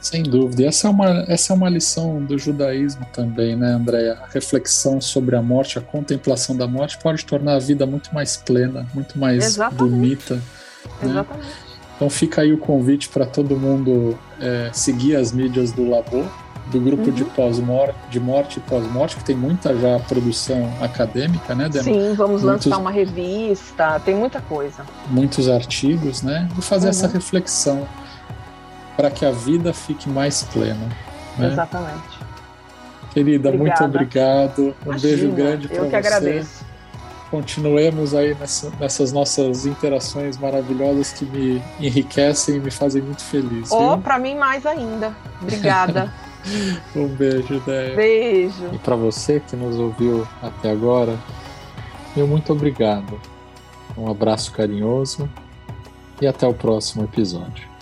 [0.00, 0.62] Sem dúvida.
[0.62, 4.18] E essa é uma, essa é uma lição do judaísmo também, né, Andréia?
[4.22, 8.36] A reflexão sobre a morte, a contemplação da morte pode tornar a vida muito mais
[8.36, 9.78] plena, muito mais Exatamente.
[9.78, 10.34] bonita.
[10.34, 11.10] Né?
[11.10, 11.68] Exatamente.
[11.96, 16.30] Então fica aí o convite para todo mundo é, seguir as mídias do Labo,
[16.70, 17.14] do grupo uhum.
[17.14, 21.82] de pós-morte, de morte e pós-morte, que tem muita já produção acadêmica, né, Dena?
[21.82, 24.84] Sim, vamos muitos, lançar uma revista, tem muita coisa.
[25.10, 26.48] Muitos artigos, né?
[26.56, 26.90] E fazer uhum.
[26.90, 27.88] essa reflexão
[28.98, 30.88] para que a vida fique mais plena.
[31.38, 31.52] Né?
[31.52, 32.18] Exatamente.
[33.12, 33.80] Querida, Obrigada.
[33.80, 34.74] muito obrigado.
[34.84, 35.84] Um Imagina, beijo grande para você.
[35.84, 36.66] Eu que agradeço.
[37.30, 43.70] Continuemos aí nessa, nessas nossas interações maravilhosas que me enriquecem e me fazem muito feliz.
[43.70, 45.14] Oh, para mim mais ainda.
[45.40, 46.12] Obrigada.
[46.96, 47.94] um beijo, Ideia.
[47.94, 48.70] Beijo.
[48.72, 51.16] E para você que nos ouviu até agora,
[52.16, 53.20] meu muito obrigado.
[53.96, 55.30] Um abraço carinhoso
[56.20, 57.77] e até o próximo episódio.